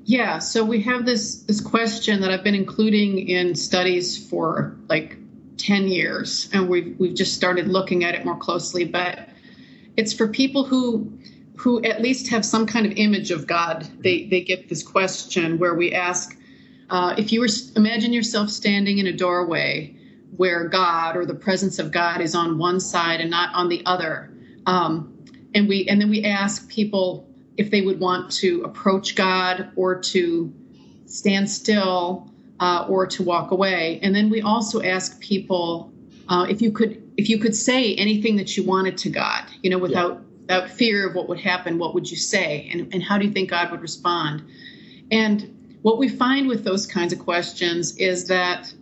Yeah, 0.03 0.39
so 0.39 0.63
we 0.63 0.81
have 0.83 1.05
this 1.05 1.41
this 1.43 1.59
question 1.59 2.21
that 2.21 2.31
I've 2.31 2.43
been 2.43 2.55
including 2.55 3.27
in 3.27 3.55
studies 3.55 4.29
for 4.29 4.77
like 4.87 5.17
10 5.57 5.87
years 5.87 6.49
and 6.53 6.69
we've 6.69 6.95
we've 6.99 7.15
just 7.15 7.35
started 7.35 7.67
looking 7.67 8.03
at 8.03 8.15
it 8.15 8.23
more 8.25 8.37
closely, 8.37 8.85
but 8.85 9.27
it's 9.97 10.13
for 10.13 10.27
people 10.27 10.63
who 10.63 11.11
who 11.57 11.83
at 11.83 12.01
least 12.01 12.29
have 12.29 12.45
some 12.45 12.67
kind 12.67 12.85
of 12.85 12.93
image 12.93 13.31
of 13.31 13.47
God. 13.47 13.87
They 13.99 14.27
they 14.27 14.41
get 14.41 14.69
this 14.69 14.83
question 14.83 15.57
where 15.57 15.73
we 15.73 15.91
ask 15.93 16.37
uh, 16.89 17.15
if 17.17 17.31
you 17.31 17.39
were 17.39 17.49
imagine 17.75 18.13
yourself 18.13 18.49
standing 18.49 18.99
in 18.99 19.07
a 19.07 19.13
doorway 19.13 19.93
where 20.35 20.67
God 20.67 21.15
or 21.15 21.25
the 21.25 21.35
presence 21.35 21.79
of 21.79 21.91
God 21.91 22.21
is 22.21 22.35
on 22.35 22.57
one 22.57 22.79
side 22.79 23.21
and 23.21 23.29
not 23.29 23.53
on 23.53 23.69
the 23.69 23.85
other, 23.85 24.31
um, 24.65 25.13
and 25.53 25.67
we 25.67 25.87
and 25.87 25.99
then 25.99 26.09
we 26.09 26.23
ask 26.23 26.69
people 26.69 27.27
if 27.57 27.71
they 27.71 27.81
would 27.81 27.99
want 27.99 28.31
to 28.31 28.61
approach 28.63 29.15
God 29.15 29.71
or 29.75 29.99
to 29.99 30.53
stand 31.05 31.49
still 31.49 32.29
uh, 32.59 32.85
or 32.87 33.05
to 33.07 33.23
walk 33.23 33.51
away, 33.51 33.99
and 34.01 34.15
then 34.15 34.29
we 34.29 34.41
also 34.41 34.81
ask 34.81 35.19
people 35.19 35.91
uh, 36.29 36.45
if 36.49 36.61
you 36.61 36.71
could 36.71 37.03
if 37.17 37.29
you 37.29 37.37
could 37.37 37.55
say 37.55 37.95
anything 37.95 38.35
that 38.37 38.55
you 38.55 38.63
wanted 38.63 38.97
to 38.99 39.09
God, 39.09 39.43
you 39.61 39.69
know, 39.69 39.77
without 39.77 40.21
without 40.41 40.69
fear 40.69 41.09
of 41.09 41.15
what 41.15 41.27
would 41.27 41.39
happen, 41.39 41.77
what 41.77 41.93
would 41.93 42.09
you 42.09 42.17
say, 42.17 42.69
and 42.71 42.93
and 42.93 43.03
how 43.03 43.17
do 43.17 43.25
you 43.25 43.33
think 43.33 43.49
God 43.49 43.71
would 43.71 43.81
respond? 43.81 44.43
And 45.11 45.56
what 45.87 45.97
we 45.97 46.09
find 46.09 46.49
with 46.49 46.65
those 46.65 46.85
kinds 46.85 47.13
of 47.13 47.19
questions 47.19 47.95
is 47.95 48.27
that 48.27 48.73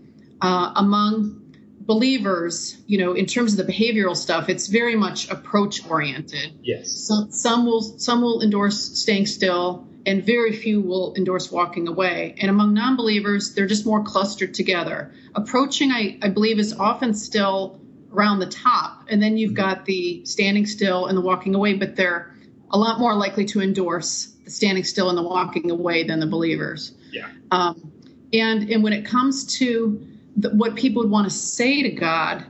uh, 0.42 0.72
among 0.76 1.40
believers, 1.80 2.82
you 2.88 2.98
know, 2.98 3.14
in 3.14 3.28
terms 3.28 3.60
of 3.60 3.64
the 3.64 3.72
behavioral 3.72 4.18
stuff, 4.18 4.50
it's 4.50 4.66
very 4.66 4.96
much 4.96 5.30
approach 5.30 5.88
oriented. 5.88 6.58
Yes. 6.64 6.90
Some, 7.08 7.32
some 7.32 7.68
will 7.68 7.84
some 7.84 8.24
will 8.24 8.42
endorse 8.42 8.98
staying 8.98 9.28
still, 9.28 9.88
and 10.08 10.26
very 10.26 10.52
few 10.52 10.82
will 10.82 11.14
endorse 11.16 11.52
walking 11.52 11.88
away. 11.88 12.34
And 12.40 12.50
among 12.50 12.74
non 12.74 12.96
believers, 12.96 13.54
they're 13.54 13.68
just 13.68 13.86
more 13.86 14.04
clustered 14.04 14.56
together. 14.56 15.14
Approaching, 15.36 15.92
I, 15.92 16.18
I 16.24 16.30
believe, 16.30 16.58
is 16.58 16.74
often 16.74 17.14
still 17.14 17.80
around 18.12 18.40
the 18.40 18.48
top. 18.48 19.04
And 19.10 19.22
then 19.22 19.38
you've 19.38 19.54
got 19.54 19.86
the 19.86 20.26
standing 20.26 20.66
still 20.66 21.06
and 21.06 21.16
the 21.16 21.22
walking 21.22 21.54
away, 21.54 21.76
but 21.76 21.96
they're 21.96 22.35
a 22.76 22.78
lot 22.78 23.00
more 23.00 23.16
likely 23.16 23.46
to 23.46 23.62
endorse 23.62 24.34
the 24.44 24.52
standing 24.52 24.84
still 24.84 25.08
and 25.08 25.18
the 25.18 25.24
walking 25.24 25.72
away 25.72 26.04
than 26.04 26.20
the 26.20 26.28
believers. 26.28 26.94
Yeah. 27.10 27.30
Um, 27.50 27.90
and 28.34 28.70
and 28.70 28.84
when 28.84 28.92
it 28.92 29.06
comes 29.06 29.46
to 29.60 30.06
the, 30.36 30.50
what 30.50 30.76
people 30.76 31.02
would 31.02 31.10
want 31.10 31.24
to 31.32 31.36
say 31.36 31.82
to 31.84 31.90
God, 31.90 32.46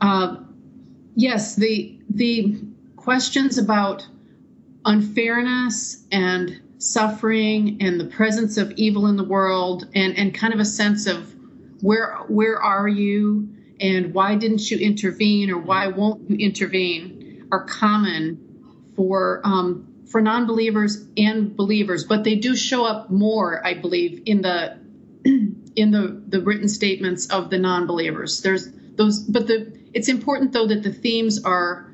uh, 0.00 0.38
yes, 1.14 1.54
the 1.54 1.96
the 2.10 2.60
questions 2.96 3.58
about 3.58 4.06
unfairness 4.84 6.04
and 6.10 6.60
suffering 6.78 7.78
and 7.80 8.00
the 8.00 8.06
presence 8.06 8.56
of 8.56 8.72
evil 8.72 9.06
in 9.06 9.16
the 9.16 9.24
world 9.24 9.86
and 9.94 10.18
and 10.18 10.34
kind 10.34 10.52
of 10.52 10.58
a 10.58 10.64
sense 10.64 11.06
of 11.06 11.32
where 11.80 12.16
where 12.26 12.60
are 12.60 12.88
you 12.88 13.48
and 13.80 14.12
why 14.12 14.34
didn't 14.34 14.68
you 14.68 14.78
intervene 14.78 15.48
or 15.48 15.58
why 15.58 15.86
won't 15.86 16.28
you 16.28 16.36
intervene 16.38 17.46
are 17.52 17.64
common 17.64 18.49
for 19.00 19.40
um, 19.44 19.86
for 20.10 20.20
non-believers 20.20 21.06
and 21.16 21.56
believers, 21.56 22.04
but 22.04 22.22
they 22.22 22.34
do 22.34 22.54
show 22.54 22.84
up 22.84 23.08
more, 23.08 23.66
I 23.66 23.72
believe, 23.72 24.24
in 24.26 24.42
the 24.42 24.76
in 25.24 25.90
the 25.90 26.22
the 26.28 26.42
written 26.42 26.68
statements 26.68 27.30
of 27.30 27.48
the 27.48 27.56
non-believers. 27.56 28.42
There's 28.42 28.70
those, 28.96 29.20
but 29.20 29.46
the 29.46 29.72
it's 29.94 30.10
important 30.10 30.52
though 30.52 30.66
that 30.66 30.82
the 30.82 30.92
themes 30.92 31.42
are 31.44 31.90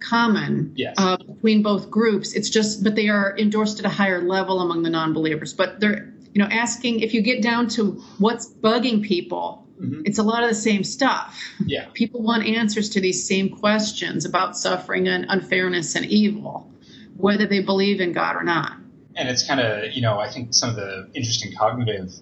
common 0.00 0.72
Yes. 0.74 0.96
uh, 0.98 1.18
between 1.18 1.62
both 1.62 1.88
groups. 1.88 2.32
It's 2.32 2.50
just, 2.50 2.82
but 2.82 2.96
they 2.96 3.08
are 3.08 3.38
endorsed 3.38 3.78
at 3.78 3.84
a 3.84 3.88
higher 3.88 4.20
level 4.20 4.60
among 4.60 4.82
the 4.82 4.90
non-believers. 4.90 5.54
But 5.54 5.78
they're, 5.78 6.12
you 6.34 6.42
know, 6.42 6.48
asking 6.50 7.00
if 7.00 7.14
you 7.14 7.22
get 7.22 7.42
down 7.42 7.68
to 7.76 7.92
what's 8.18 8.48
bugging 8.52 9.04
people, 9.04 9.68
Mhm. 9.80 10.02
it's 10.04 10.18
a 10.18 10.22
lot 10.22 10.42
of 10.42 10.48
the 10.50 10.54
same 10.54 10.84
stuff. 10.84 11.38
Yeah. 11.64 11.86
People 11.94 12.22
want 12.22 12.46
answers 12.46 12.90
to 12.90 13.00
these 13.00 13.26
same 13.26 13.48
questions 13.48 14.24
about 14.24 14.56
suffering 14.56 15.08
and 15.08 15.26
unfairness 15.28 15.94
and 15.96 16.04
evil, 16.06 16.70
whether 17.16 17.46
they 17.46 17.60
believe 17.60 18.00
in 18.00 18.12
God 18.12 18.36
or 18.36 18.44
not. 18.44 18.72
and 19.16 19.28
it's 19.28 19.44
kind 19.46 19.60
of 19.60 19.92
you 19.92 20.00
know 20.02 20.18
I 20.20 20.30
think 20.30 20.54
some 20.54 20.70
of 20.70 20.76
the 20.76 21.08
interesting 21.14 21.52
cognitive 21.58 22.12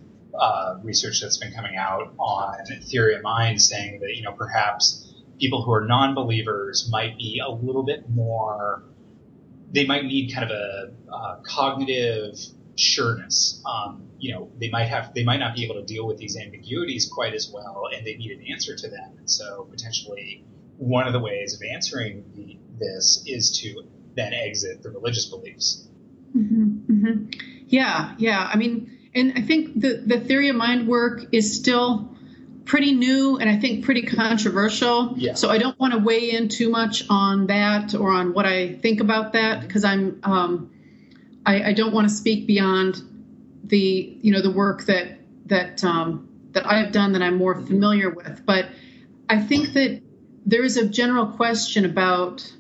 uh, 0.40 0.77
research 0.83 1.21
that's 1.21 1.37
been 1.37 1.53
coming 1.53 1.77
out 1.77 2.14
on 2.18 2.55
theory 2.90 3.14
of 3.14 3.23
mind 3.23 3.61
saying 3.61 4.01
that 4.01 4.16
you 4.16 4.23
know 4.23 4.33
perhaps 4.33 5.05
people 5.38 5.62
who 5.62 5.71
are 5.73 5.85
non-believers 5.87 6.88
might 6.90 7.16
be 7.18 7.40
a 7.47 7.51
little 7.51 7.83
bit 7.85 8.09
more 8.09 8.83
they 9.71 9.85
might 9.85 10.05
need 10.05 10.33
kind 10.35 10.51
of 10.51 10.51
a 10.51 10.90
uh, 11.12 11.37
cognitive 11.42 12.38
sureness 12.78 13.62
um, 13.66 14.08
you 14.18 14.32
know 14.32 14.50
they 14.58 14.70
might 14.70 14.88
have 14.88 15.12
they 15.14 15.24
might 15.24 15.38
not 15.38 15.54
be 15.54 15.64
able 15.64 15.74
to 15.74 15.84
deal 15.84 16.06
with 16.06 16.16
these 16.16 16.36
ambiguities 16.36 17.08
quite 17.12 17.34
as 17.34 17.50
well 17.52 17.88
and 17.94 18.06
they 18.06 18.14
need 18.14 18.30
an 18.30 18.44
answer 18.52 18.76
to 18.76 18.88
them 18.88 19.14
and 19.18 19.28
so 19.28 19.66
potentially 19.70 20.44
one 20.76 21.06
of 21.06 21.12
the 21.12 21.18
ways 21.18 21.54
of 21.54 21.60
answering 21.74 22.24
the, 22.34 22.56
this 22.78 23.24
is 23.26 23.58
to 23.60 23.82
then 24.14 24.32
exit 24.32 24.82
the 24.82 24.90
religious 24.90 25.26
beliefs 25.26 25.88
Mm-hmm, 26.36 26.64
hmm 26.92 27.24
Yeah, 27.66 28.14
yeah. 28.18 28.48
I 28.52 28.56
mean, 28.56 28.98
and 29.14 29.32
I 29.36 29.42
think 29.42 29.80
the 29.80 30.02
the 30.06 30.20
theory 30.20 30.48
of 30.48 30.56
mind 30.56 30.88
work 30.88 31.26
is 31.32 31.56
still 31.56 32.14
pretty 32.64 32.92
new 32.92 33.38
and 33.38 33.48
I 33.48 33.56
think 33.56 33.84
pretty 33.84 34.02
controversial. 34.02 35.14
Yeah. 35.16 35.34
So 35.34 35.48
I 35.48 35.58
don't 35.58 35.78
want 35.80 35.94
to 35.94 35.98
weigh 35.98 36.32
in 36.32 36.48
too 36.48 36.68
much 36.68 37.04
on 37.08 37.46
that 37.46 37.94
or 37.94 38.10
on 38.10 38.34
what 38.34 38.44
I 38.44 38.74
think 38.74 39.00
about 39.00 39.32
that 39.32 39.62
because 39.62 39.84
I'm 39.84 40.20
um, 40.22 40.70
I, 41.48 41.68
I 41.68 41.72
don't 41.72 41.94
want 41.94 42.06
to 42.06 42.14
speak 42.14 42.46
beyond 42.46 43.02
the 43.64 44.18
you 44.20 44.32
know 44.32 44.42
the 44.42 44.50
work 44.50 44.84
that 44.84 45.18
that 45.46 45.82
um, 45.82 46.28
that 46.52 46.66
I 46.66 46.78
have 46.78 46.92
done 46.92 47.12
that 47.12 47.22
I'm 47.22 47.37
more 47.38 47.54
familiar 47.54 48.11
with. 48.11 48.42
But 48.44 48.66
I 49.30 49.40
think 49.40 49.72
that 49.72 50.02
there 50.44 50.62
is 50.62 50.76
a 50.76 50.87
general 50.87 51.26
question 51.26 51.87
about 51.87 52.52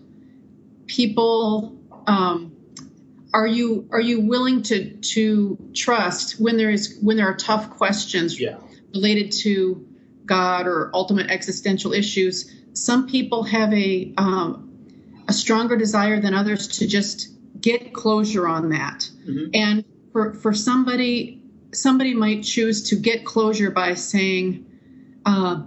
people. 0.86 1.78
Um, 2.06 2.56
are 3.34 3.46
you 3.46 3.86
are 3.92 4.00
you 4.00 4.22
willing 4.22 4.62
to 4.64 4.90
to 5.14 5.58
trust 5.74 6.40
when 6.40 6.56
there 6.56 6.70
is 6.70 6.98
when 7.02 7.18
there 7.18 7.28
are 7.28 7.36
tough 7.36 7.68
questions 7.68 8.40
Yeah. 8.40 8.56
related 8.94 9.32
to 9.42 9.86
God 10.24 10.66
or 10.66 10.90
ultimate 10.94 11.30
existential 11.30 11.92
issues? 11.92 12.50
Some 12.72 13.06
people 13.06 13.42
have 13.42 13.70
a 13.74 14.14
um, 14.16 14.70
a 15.28 15.34
stronger 15.34 15.76
desire 15.76 16.20
than 16.22 16.32
others 16.32 16.78
to 16.78 16.86
just 16.86 17.28
get 17.60 17.92
closure 17.92 18.46
on 18.46 18.70
that. 18.70 19.08
Mhm. 19.28 19.50
And 19.54 19.84
for 20.12 20.34
for 20.34 20.52
somebody 20.52 21.42
somebody 21.72 22.14
might 22.14 22.42
choose 22.42 22.82
to 22.90 22.96
get 22.96 23.24
closure 23.24 23.70
by 23.70 23.92
saying, 23.94 24.64
uh, 25.26 25.60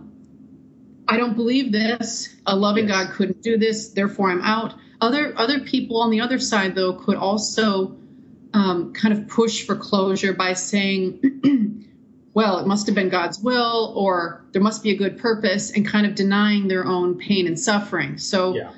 "I 1.07 1.17
don't 1.17 1.35
believe 1.35 1.71
this. 1.71 2.29
A 2.47 2.55
loving 2.55 2.87
Yes. 2.87 3.05
God 3.05 3.13
couldn't 3.13 3.43
do 3.43 3.57
this. 3.57 3.89
Therefore, 3.89 4.31
I'm 4.31 4.41
out." 4.41 4.73
Other 4.99 5.33
other 5.37 5.59
people 5.59 5.97
on 5.97 6.09
the 6.11 6.21
other 6.21 6.39
side, 6.39 6.75
though, 6.75 6.93
could 6.93 7.17
also 7.17 7.95
um, 8.53 8.91
kind 8.91 9.13
of 9.13 9.29
push 9.29 9.63
for 9.63 9.77
closure 9.77 10.33
by 10.33 10.51
saying, 10.53 11.21
"Well, 12.33 12.59
it 12.59 12.67
must 12.67 12.85
have 12.87 12.95
been 12.95 13.07
God's 13.09 13.39
will," 13.39 13.93
or 13.95 14.43
"There 14.51 14.61
must 14.61 14.83
be 14.83 14.91
a 14.91 14.97
good 14.97 15.17
purpose," 15.17 15.71
and 15.71 15.87
kind 15.87 16.05
of 16.05 16.15
denying 16.15 16.67
their 16.67 16.85
own 16.85 17.17
pain 17.17 17.47
and 17.47 17.57
suffering. 17.57 18.17
So 18.17 18.55
Yeah. 18.55 18.71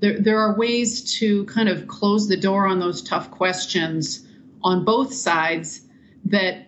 There, 0.00 0.18
there 0.18 0.38
are 0.38 0.56
ways 0.56 1.18
to 1.18 1.44
kind 1.44 1.68
of 1.68 1.86
close 1.86 2.28
the 2.28 2.36
door 2.36 2.66
on 2.66 2.80
those 2.80 3.02
tough 3.02 3.30
questions 3.30 4.26
on 4.62 4.84
both 4.84 5.12
sides 5.14 5.82
that 6.26 6.66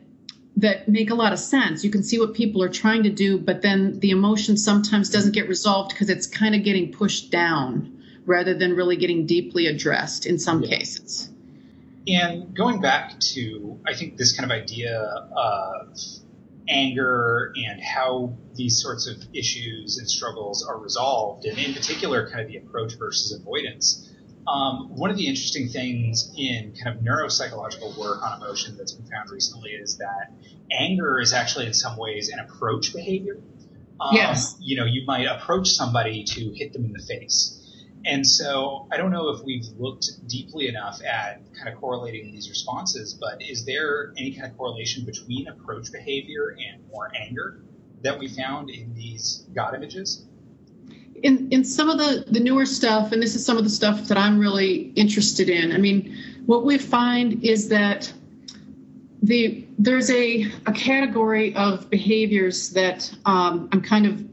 that 0.57 0.87
make 0.87 1.11
a 1.11 1.15
lot 1.15 1.33
of 1.33 1.39
sense. 1.39 1.83
You 1.83 1.91
can 1.91 2.03
see 2.03 2.19
what 2.19 2.35
people 2.35 2.63
are 2.63 2.69
trying 2.69 3.03
to 3.05 3.11
do, 3.11 3.39
but 3.39 3.63
then 3.63 3.99
the 4.01 4.11
emotion 4.11 4.57
sometimes 4.57 5.09
doesn't 5.09 5.33
get 5.33 5.49
resolved 5.49 5.91
because 5.91 6.11
it's 6.11 6.27
kind 6.27 6.55
of 6.55 6.63
getting 6.63 6.93
pushed 6.93 7.31
down 7.31 8.03
rather 8.27 8.55
than 8.55 8.77
really 8.77 8.97
getting 8.97 9.27
deeply 9.27 9.67
addressed 9.67 10.27
in 10.27 10.39
some 10.39 10.63
Yeah. 10.63 10.77
cases. 10.77 11.31
And 12.07 12.55
going 12.55 12.81
back 12.81 13.19
to, 13.21 13.79
I 13.87 13.95
think 13.95 14.19
this 14.19 14.37
kind 14.37 14.51
of 14.51 14.55
idea 14.55 15.01
of 15.01 15.99
anger 16.69 17.53
and 17.57 17.81
how 17.83 18.37
these 18.55 18.81
sorts 18.81 19.07
of 19.07 19.17
issues 19.35 19.99
and 19.99 20.09
struggles 20.09 20.65
are 20.65 20.79
resolved, 20.79 21.45
and 21.45 21.59
in 21.59 21.75
particular, 21.75 22.29
kind 22.29 22.41
of 22.43 22.49
the 22.49 22.57
approach 22.57 22.95
versus 22.99 23.33
avoidance. 23.39 24.09
Um, 24.47 24.97
one 24.97 25.11
of 25.11 25.17
the 25.17 25.27
interesting 25.29 25.69
things 25.69 26.33
in 26.37 26.75
kind 26.83 26.97
of 26.97 27.05
neuropsychological 27.05 27.97
work 27.97 28.23
on 28.23 28.43
emotion 28.43 28.77
that's 28.77 28.93
been 28.93 29.07
found 29.07 29.31
recently 29.31 29.71
is 29.71 29.99
that 29.99 30.33
anger 30.73 31.21
is 31.21 31.33
actually 31.33 31.67
in 31.67 31.75
some 31.75 31.97
ways 31.97 32.29
an 32.29 32.41
approach 32.41 32.93
behavior. 32.93 33.39
Um, 34.01 34.15
Yes. 34.15 34.57
You 34.61 34.77
know, 34.77 34.85
you 34.85 35.05
might 35.07 35.27
approach 35.27 35.69
somebody 35.69 36.25
to 36.25 36.53
hit 36.55 36.73
them 36.73 36.85
in 36.85 36.93
the 36.93 37.03
face. 37.03 37.59
And 38.05 38.27
so 38.27 38.87
I 38.91 38.97
don't 38.97 39.11
know 39.11 39.29
if 39.29 39.45
we've 39.45 39.67
looked 39.79 40.27
deeply 40.29 40.69
enough 40.69 41.03
at 41.05 41.41
kind 41.55 41.69
of 41.69 41.81
correlating 41.81 42.33
these 42.33 42.49
responses, 42.49 43.15
but 43.15 43.41
is 43.41 43.65
there 43.65 44.13
any 44.17 44.33
kind 44.33 44.51
of 44.51 44.57
correlation 44.57 45.05
between 45.05 45.49
approach 45.49 45.93
behavior 45.93 46.57
and 46.59 46.87
more 46.89 47.13
anger 47.15 47.63
that 48.03 48.19
we 48.19 48.29
found 48.29 48.71
in 48.71 48.93
these 48.95 49.47
God 49.55 49.75
images? 49.75 50.27
in 51.23 51.49
in 51.51 51.65
some 51.65 51.89
of 51.89 51.99
the 51.99 52.25
the 52.31 52.41
newer 52.41 52.67
stuff 52.67 53.13
and 53.13 53.23
this 53.23 53.35
is 53.35 53.45
some 53.45 53.57
of 53.57 53.65
the 53.65 53.71
stuff 53.71 54.09
that 54.09 54.19
i'm 54.19 54.39
really 54.39 54.93
interested 54.97 55.49
in 55.49 55.73
i 55.73 55.79
mean 55.79 56.17
what 56.47 56.65
we 56.65 56.79
find 56.79 57.43
is 57.45 57.69
that 57.69 58.13
the 59.23 59.65
there's 59.79 60.11
a 60.11 60.51
a 60.67 60.73
category 60.73 61.55
of 61.55 61.89
behaviors 61.91 62.71
that 62.71 63.13
um, 63.25 63.69
i'm 63.73 63.81
kind 63.81 64.07
of 64.07 64.25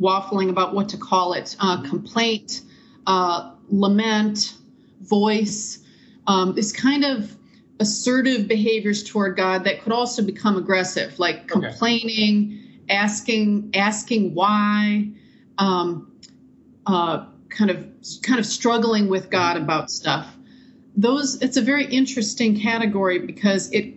waffling 0.00 0.50
about 0.50 0.74
what 0.74 0.88
to 0.88 0.96
call 0.96 1.34
it 1.34 1.56
uh, 1.60 1.82
complaint 1.82 2.62
uh, 3.06 3.52
lament 3.68 4.54
voice 5.02 5.80
um, 6.26 6.54
this 6.54 6.72
kind 6.72 7.04
of 7.04 7.36
assertive 7.80 8.46
behaviors 8.48 9.02
toward 9.02 9.36
god 9.36 9.64
that 9.64 9.82
could 9.82 9.92
also 9.92 10.22
become 10.22 10.56
aggressive 10.56 11.18
like 11.18 11.50
Okay. 11.50 11.68
complaining 11.68 12.60
asking 12.88 13.70
asking 13.74 14.34
why 14.34 15.08
um, 15.58 16.12
uh, 16.86 17.26
kind 17.48 17.70
of 17.70 17.86
kind 18.22 18.38
of 18.38 18.46
struggling 18.46 19.08
with 19.08 19.30
God 19.30 19.56
about 19.56 19.90
stuff. 19.90 20.36
Those 20.96 21.40
it's 21.42 21.56
a 21.56 21.62
very 21.62 21.86
interesting 21.86 22.58
category 22.60 23.18
because 23.18 23.70
it 23.72 23.94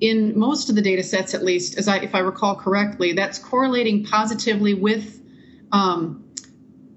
in 0.00 0.38
most 0.38 0.70
of 0.70 0.76
the 0.76 0.82
data 0.82 1.02
sets, 1.02 1.34
at 1.34 1.42
least, 1.42 1.76
as 1.78 1.88
I 1.88 1.98
if 1.98 2.14
I 2.14 2.20
recall 2.20 2.54
correctly, 2.54 3.12
that's 3.12 3.38
correlating 3.38 4.04
positively 4.04 4.74
with 4.74 5.20
um, 5.72 6.19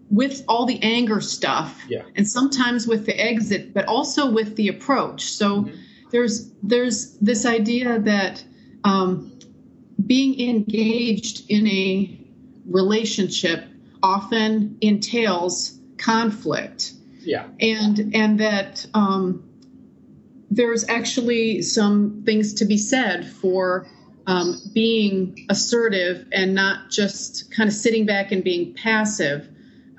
with 0.09 0.43
all 0.47 0.65
the 0.65 0.79
anger 0.81 1.21
stuff, 1.21 1.79
Yeah. 1.89 2.03
and 2.15 2.27
sometimes 2.27 2.87
with 2.87 3.05
the 3.05 3.19
exit, 3.19 3.73
but 3.73 3.85
also 3.85 4.29
with 4.29 4.55
the 4.55 4.67
approach. 4.67 5.23
So 5.31 5.63
Mhm. 5.63 5.71
there's 6.11 6.51
there's 6.61 7.13
this 7.21 7.45
idea 7.45 7.99
that 7.99 8.43
um, 8.83 9.31
being 10.05 10.39
engaged 10.49 11.49
in 11.49 11.67
a 11.67 12.19
relationship 12.69 13.65
often 14.01 14.77
entails 14.81 15.77
conflict 15.97 16.93
Yeah. 17.23 17.45
and 17.59 18.11
and 18.13 18.39
that 18.39 18.85
um, 18.93 19.43
there's 20.51 20.87
actually 20.87 21.61
some 21.61 22.21
things 22.25 22.53
to 22.55 22.65
be 22.65 22.77
said 22.77 23.25
for 23.25 23.87
um, 24.27 24.59
being 24.73 25.45
assertive 25.49 26.25
and 26.31 26.53
not 26.53 26.89
just 26.89 27.51
kind 27.51 27.67
of 27.67 27.73
sitting 27.73 28.05
back 28.05 28.31
and 28.31 28.43
being 28.43 28.73
passive 28.73 29.49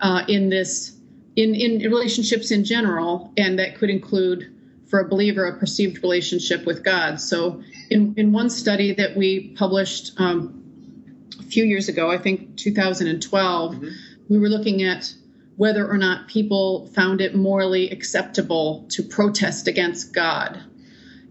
uh, 0.00 0.24
in 0.28 0.48
this 0.48 0.96
in, 1.37 1.54
in 1.54 1.78
relationships 1.90 2.50
in 2.50 2.64
general, 2.64 3.33
and 3.37 3.59
that 3.59 3.76
could 3.76 3.90
include 3.90 4.54
for 4.87 5.00
a 5.00 5.09
believer 5.09 5.46
a 5.46 5.59
perceived 5.59 6.02
relationship 6.02 6.64
with 6.64 6.85
God. 6.85 7.20
So, 7.20 7.62
in, 7.90 8.14
in 8.16 8.33
one 8.33 8.50
study 8.50 8.94
that 8.94 9.16
we 9.16 9.48
published 9.48 10.12
um, 10.18 10.62
a 11.40 11.42
few 11.42 11.64
years 11.64 11.88
ago, 11.88 12.11
I 12.11 12.18
think 12.18 12.57
2012, 12.57 13.74
mm-hmm. 13.74 13.88
we 14.28 14.38
were 14.38 14.48
looking 14.48 14.83
at 14.83 15.12
whether 15.57 15.88
or 15.88 15.98
not 15.98 16.28
people 16.28 16.87
found 16.94 17.20
it 17.20 17.35
morally 17.35 17.90
acceptable 17.90 18.87
to 18.90 19.02
protest 19.02 19.68
against 19.68 20.12
God. 20.12 20.61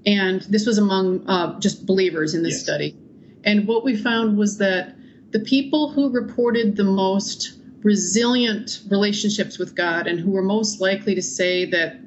And 0.05 0.41
this 0.41 0.65
was 0.65 0.77
among 0.77 1.27
uh, 1.27 1.59
just 1.59 1.85
believers 1.85 2.33
in 2.33 2.43
this 2.43 2.55
yes. 2.55 2.63
study. 2.63 2.97
And 3.43 3.67
what 3.67 3.83
we 3.83 3.95
found 3.95 4.37
was 4.37 4.57
that 4.57 4.95
the 5.31 5.39
people 5.39 5.91
who 5.91 6.09
reported 6.09 6.75
the 6.75 6.83
most 6.83 7.53
resilient 7.83 8.81
relationships 8.89 9.59
with 9.59 9.75
God 9.75 10.07
and 10.07 10.19
who 10.19 10.31
were 10.31 10.41
most 10.41 10.79
likely 10.79 11.15
to 11.15 11.21
say 11.21 11.65
that 11.65 11.99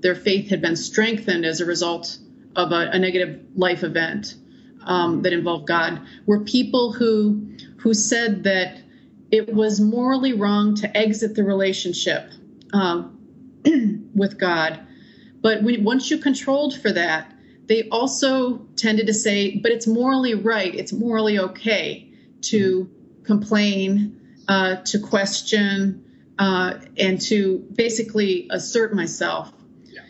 their 0.00 0.14
faith 0.14 0.50
had 0.50 0.60
been 0.60 0.76
strengthened 0.76 1.44
as 1.44 1.60
a 1.60 1.64
result 1.64 2.18
of 2.56 2.72
a, 2.72 2.90
a 2.92 2.98
negative 2.98 3.40
life 3.56 3.82
event 3.82 4.34
um, 4.86 5.22
that 5.22 5.32
involved 5.32 5.66
God 5.66 6.00
were 6.26 6.40
people 6.40 6.92
who 6.92 7.56
who 7.78 7.94
said 7.94 8.44
that 8.44 8.78
it 9.30 9.52
was 9.52 9.80
morally 9.80 10.32
wrong 10.32 10.74
to 10.76 10.96
exit 10.96 11.34
the 11.34 11.42
relationship 11.42 12.30
um, 12.72 13.18
with 14.14 14.38
God. 14.38 14.80
But 15.40 15.62
when, 15.62 15.84
once 15.84 16.10
you 16.10 16.18
controlled 16.18 16.78
for 16.78 16.92
that, 16.92 17.32
they 17.66 17.88
also 17.88 18.58
tended 18.76 19.06
to 19.06 19.14
say, 19.14 19.56
but 19.58 19.72
it's 19.72 19.86
morally 19.86 20.34
right, 20.34 20.74
it's 20.74 20.92
morally 20.92 21.38
okay 21.38 22.10
to 22.42 22.88
complain, 23.24 24.20
uh, 24.48 24.76
to 24.76 24.98
question, 24.98 26.04
uh, 26.38 26.74
and 26.96 27.20
to 27.20 27.58
basically 27.74 28.48
assert 28.50 28.94
myself. 28.94 29.52
Yeah. 29.84 30.02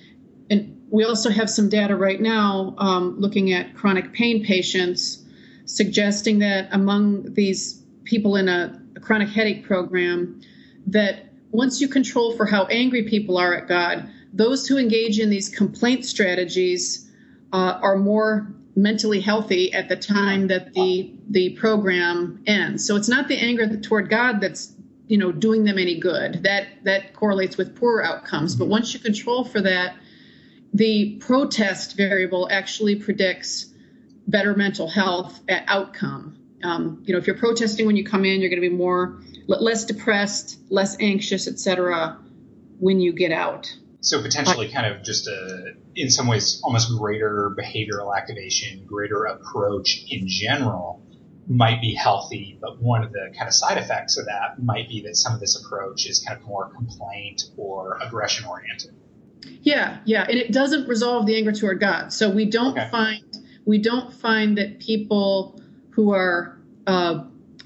And 0.51 0.83
we 0.90 1.05
also 1.05 1.31
have 1.31 1.51
some 1.51 1.68
data 1.68 1.97
right 1.97 2.20
now 2.20 2.75
um, 2.79 3.18
looking 3.18 3.53
at 3.53 3.75
chronic 3.75 4.12
pain 4.12 4.44
patients, 4.44 5.23
suggesting 5.64 6.40
that 6.40 6.68
among 6.73 7.35
these 7.35 7.83
people 8.05 8.37
in 8.37 8.49
a 8.49 8.81
a 8.97 9.01
chronic 9.01 9.29
headache 9.29 9.64
program 9.64 10.40
that 10.87 11.27
once 11.51 11.81
you 11.81 11.88
control 11.88 12.37
for 12.37 12.47
how 12.47 12.64
angry 12.66 13.05
people 13.05 13.38
are 13.38 13.55
at 13.55 13.68
God, 13.68 14.09
those 14.33 14.66
who 14.66 14.77
engage 14.77 15.18
in 15.18 15.31
these 15.31 15.49
complaint 15.49 16.05
strategies 16.05 17.11
uh, 17.53 17.79
are 17.81 17.97
more 17.97 18.53
mentally 18.77 19.21
healthy 19.21 19.73
at 19.73 19.89
the 19.89 19.97
time 19.97 20.49
that 20.49 20.75
the 20.75 21.13
the 21.29 21.51
program 21.51 22.43
ends. 22.47 22.87
So 22.87 22.97
it's 22.97 23.09
not 23.09 23.29
the 23.29 23.37
anger 23.37 23.77
toward 23.77 24.11
God 24.11 24.41
that's 24.41 24.73
you 25.07 25.19
know 25.19 25.33
doing 25.33 25.65
them 25.65 25.79
any 25.79 25.99
good. 25.99 26.43
That 26.43 26.67
that 26.85 27.15
correlates 27.15 27.57
with 27.57 27.77
poorer 27.77 28.05
outcomes. 28.05 28.57
But 28.57 28.69
once 28.69 28.93
you 28.95 29.01
control 29.01 29.45
for 29.45 29.61
that, 29.61 29.97
the 30.73 31.17
protest 31.21 31.97
variable 31.97 32.49
actually 32.51 32.97
predicts 32.97 33.67
better 34.27 34.55
mental 34.55 34.89
health 34.89 35.41
outcome. 35.49 36.39
Um, 36.63 37.03
you 37.05 37.13
know, 37.13 37.19
if 37.19 37.27
you're 37.27 37.37
protesting 37.37 37.87
when 37.87 37.97
you 37.97 38.05
come 38.05 38.25
in, 38.25 38.41
you're 38.41 38.51
going 38.51 38.63
to 38.63 38.69
be 38.69 38.75
more 38.75 39.21
less 39.47 39.85
depressed, 39.85 40.59
less 40.71 40.97
anxious, 40.99 41.47
etc. 41.47 42.19
when 42.81 43.01
you 43.01 43.13
get 43.13 43.33
out. 43.33 43.77
So 44.05 44.21
potentially, 44.21 44.69
kind 44.69 44.87
of 44.87 45.03
just 45.03 45.27
a, 45.27 45.73
in 45.97 46.11
some 46.11 46.27
ways, 46.27 46.61
almost 46.62 46.90
greater 46.99 47.57
behavioral 47.59 48.14
activation, 48.14 48.85
greater 48.87 49.25
approach 49.25 50.05
in 50.11 50.29
general 50.29 51.03
might 51.49 51.81
be 51.81 51.95
healthy, 51.95 52.59
but 52.61 52.81
one 52.81 53.03
of 53.03 53.12
the 53.12 53.33
kind 53.37 53.49
of 53.49 53.55
side 53.55 53.79
effects 53.79 54.19
of 54.19 54.27
that 54.27 54.62
might 54.62 54.88
be 54.90 55.03
that 55.03 55.17
some 55.17 55.33
of 55.33 55.40
this 55.40 55.62
approach 55.62 56.07
is 56.07 56.23
kind 56.27 56.38
of 56.38 56.47
more 56.47 56.69
complaint 56.69 57.45
or 57.57 57.99
aggression 58.03 58.47
oriented. 58.47 58.95
Yeah, 59.62 59.99
yeah, 60.05 60.27
and 60.29 60.38
it 60.38 60.53
doesn't 60.53 60.87
resolve 60.87 61.25
the 61.25 61.37
anger 61.37 61.53
toward 61.53 61.81
God. 61.81 62.12
So 62.12 62.31
we 62.31 62.45
don't 62.45 62.79
okay. 62.79 62.88
find 62.90 63.25
we 63.64 63.79
don't 63.79 64.12
find 64.12 64.59
that 64.59 64.81
people 64.81 65.62
who 65.90 66.12
are 66.12 66.59
uh, 66.87 67.25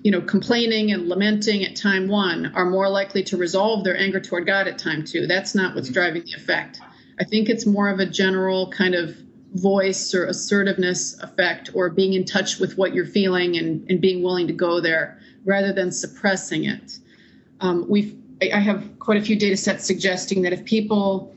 you 0.08 0.12
know 0.12 0.22
complaining 0.22 0.90
and 0.92 1.06
lamenting 1.06 1.64
at 1.64 1.76
time 1.76 2.08
one 2.08 2.46
are 2.54 2.64
more 2.64 2.88
likely 2.88 3.22
to 3.22 3.36
resolve 3.36 3.84
their 3.84 3.94
anger 3.94 4.18
toward 4.18 4.46
god 4.46 4.66
at 4.66 4.78
time 4.78 5.04
two. 5.04 5.26
That's 5.26 5.54
not 5.54 5.74
what's 5.74 5.90
driving 5.90 6.24
the 6.24 6.32
effect. 6.32 6.80
I 7.20 7.24
think 7.24 7.50
it's 7.50 7.66
more 7.66 7.90
of 7.90 8.00
a 8.00 8.06
general 8.06 8.70
kind 8.70 8.94
of 8.94 9.14
voice 9.52 10.14
or 10.14 10.24
assertiveness 10.24 11.22
effect 11.22 11.72
or 11.74 11.90
being 11.90 12.14
in 12.14 12.24
touch 12.24 12.58
with 12.58 12.78
what 12.78 12.94
you're 12.94 13.04
feeling 13.04 13.58
and, 13.58 13.86
and 13.90 14.00
being 14.00 14.22
willing 14.22 14.46
to 14.46 14.54
go 14.54 14.80
there 14.80 15.18
rather 15.44 15.74
than 15.74 15.92
suppressing 15.92 16.64
it. 16.64 16.98
Um, 17.60 17.84
we've 17.86 18.16
i 18.40 18.58
have 18.58 18.98
quite 18.98 19.18
a 19.18 19.22
few 19.22 19.36
data 19.36 19.58
sets 19.58 19.84
suggesting 19.84 20.40
that 20.40 20.54
if 20.54 20.64
people 20.64 21.36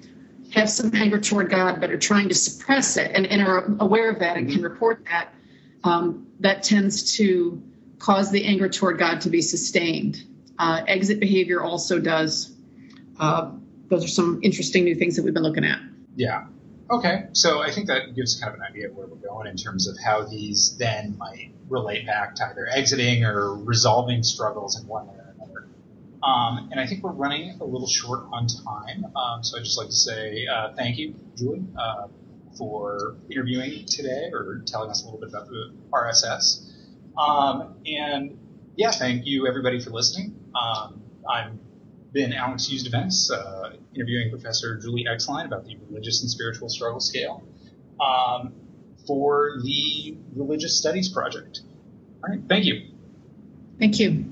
have 0.53 0.69
some 0.69 0.95
anger 0.95 1.19
toward 1.19 1.49
god 1.49 1.81
but 1.81 1.91
are 1.91 1.97
trying 1.97 2.29
to 2.29 2.35
suppress 2.35 2.95
it 2.95 3.11
and, 3.13 3.27
and 3.27 3.41
are 3.41 3.65
aware 3.81 4.09
of 4.09 4.19
that 4.19 4.37
and 4.37 4.49
can 4.49 4.61
report 4.61 5.03
that 5.11 5.33
um, 5.83 6.25
that 6.39 6.63
tends 6.63 7.17
to 7.17 7.61
cause 8.01 8.31
the 8.31 8.45
anger 8.45 8.67
toward 8.67 8.97
God 8.97 9.21
to 9.21 9.29
be 9.29 9.41
sustained. 9.41 10.23
Uh, 10.57 10.81
exit 10.87 11.19
behavior 11.19 11.61
also 11.61 11.99
does. 11.99 12.51
Uh, 13.19 13.51
those 13.89 14.03
are 14.03 14.09
some 14.09 14.39
interesting 14.43 14.83
new 14.83 14.95
things 14.95 15.15
that 15.15 15.23
we've 15.23 15.33
been 15.33 15.43
looking 15.43 15.65
at. 15.65 15.79
Yeah. 16.15 16.45
Okay. 16.89 17.27
So 17.33 17.61
I 17.61 17.71
think 17.71 17.87
that 17.87 18.15
gives 18.15 18.39
kind 18.39 18.53
of 18.53 18.59
an 18.59 18.65
idea 18.67 18.89
of 18.89 18.95
where 18.95 19.05
we're 19.07 19.15
going 19.15 19.47
in 19.47 19.55
terms 19.55 19.87
of 19.87 19.95
how 20.03 20.23
these 20.23 20.75
then 20.77 21.15
might 21.17 21.51
relate 21.69 22.05
back 22.05 22.35
to 22.35 22.45
either 22.47 22.67
exiting 22.67 23.23
or 23.23 23.55
resolving 23.55 24.23
struggles 24.23 24.79
in 24.79 24.87
one 24.87 25.07
way 25.07 25.15
or 25.15 25.33
another. 25.37 25.67
Um, 26.23 26.69
and 26.71 26.79
I 26.79 26.87
think 26.87 27.03
we're 27.03 27.11
running 27.11 27.59
a 27.61 27.63
little 27.63 27.87
short 27.87 28.23
on 28.31 28.47
time. 28.47 29.05
Um, 29.15 29.43
so 29.43 29.57
I'd 29.57 29.63
just 29.63 29.77
like 29.77 29.87
to 29.87 29.95
say 29.95 30.47
uh, 30.47 30.73
thank 30.75 30.97
you, 30.97 31.15
Julie, 31.37 31.63
uh, 31.77 32.07
for 32.57 33.15
interviewing 33.29 33.85
today 33.85 34.31
or 34.33 34.61
telling 34.65 34.89
us 34.89 35.03
a 35.03 35.05
little 35.05 35.19
bit 35.19 35.29
about 35.29 35.47
the 35.47 35.71
RSS. 35.93 36.70
Um, 37.17 37.75
and 37.85 38.37
yeah, 38.75 38.91
thank 38.91 39.25
you 39.25 39.47
everybody 39.47 39.79
for 39.79 39.89
listening. 39.89 40.35
Um, 40.55 41.01
I've 41.29 41.51
been 42.13 42.33
Alex 42.33 42.67
Uzdavines, 42.67 43.31
uh, 43.31 43.75
interviewing 43.95 44.29
Professor 44.29 44.77
Julie 44.77 45.05
Exline 45.07 45.45
about 45.45 45.65
the 45.65 45.77
Religious 45.89 46.21
and 46.21 46.29
Spiritual 46.29 46.69
Struggle 46.69 46.99
Scale 46.99 47.43
um, 47.99 48.53
for 49.07 49.57
the 49.63 50.17
Religious 50.35 50.77
Studies 50.77 51.09
Project. 51.09 51.61
All 52.23 52.29
right, 52.29 52.41
thank 52.47 52.65
you. 52.65 52.87
Thank 53.79 53.99
you. 53.99 54.25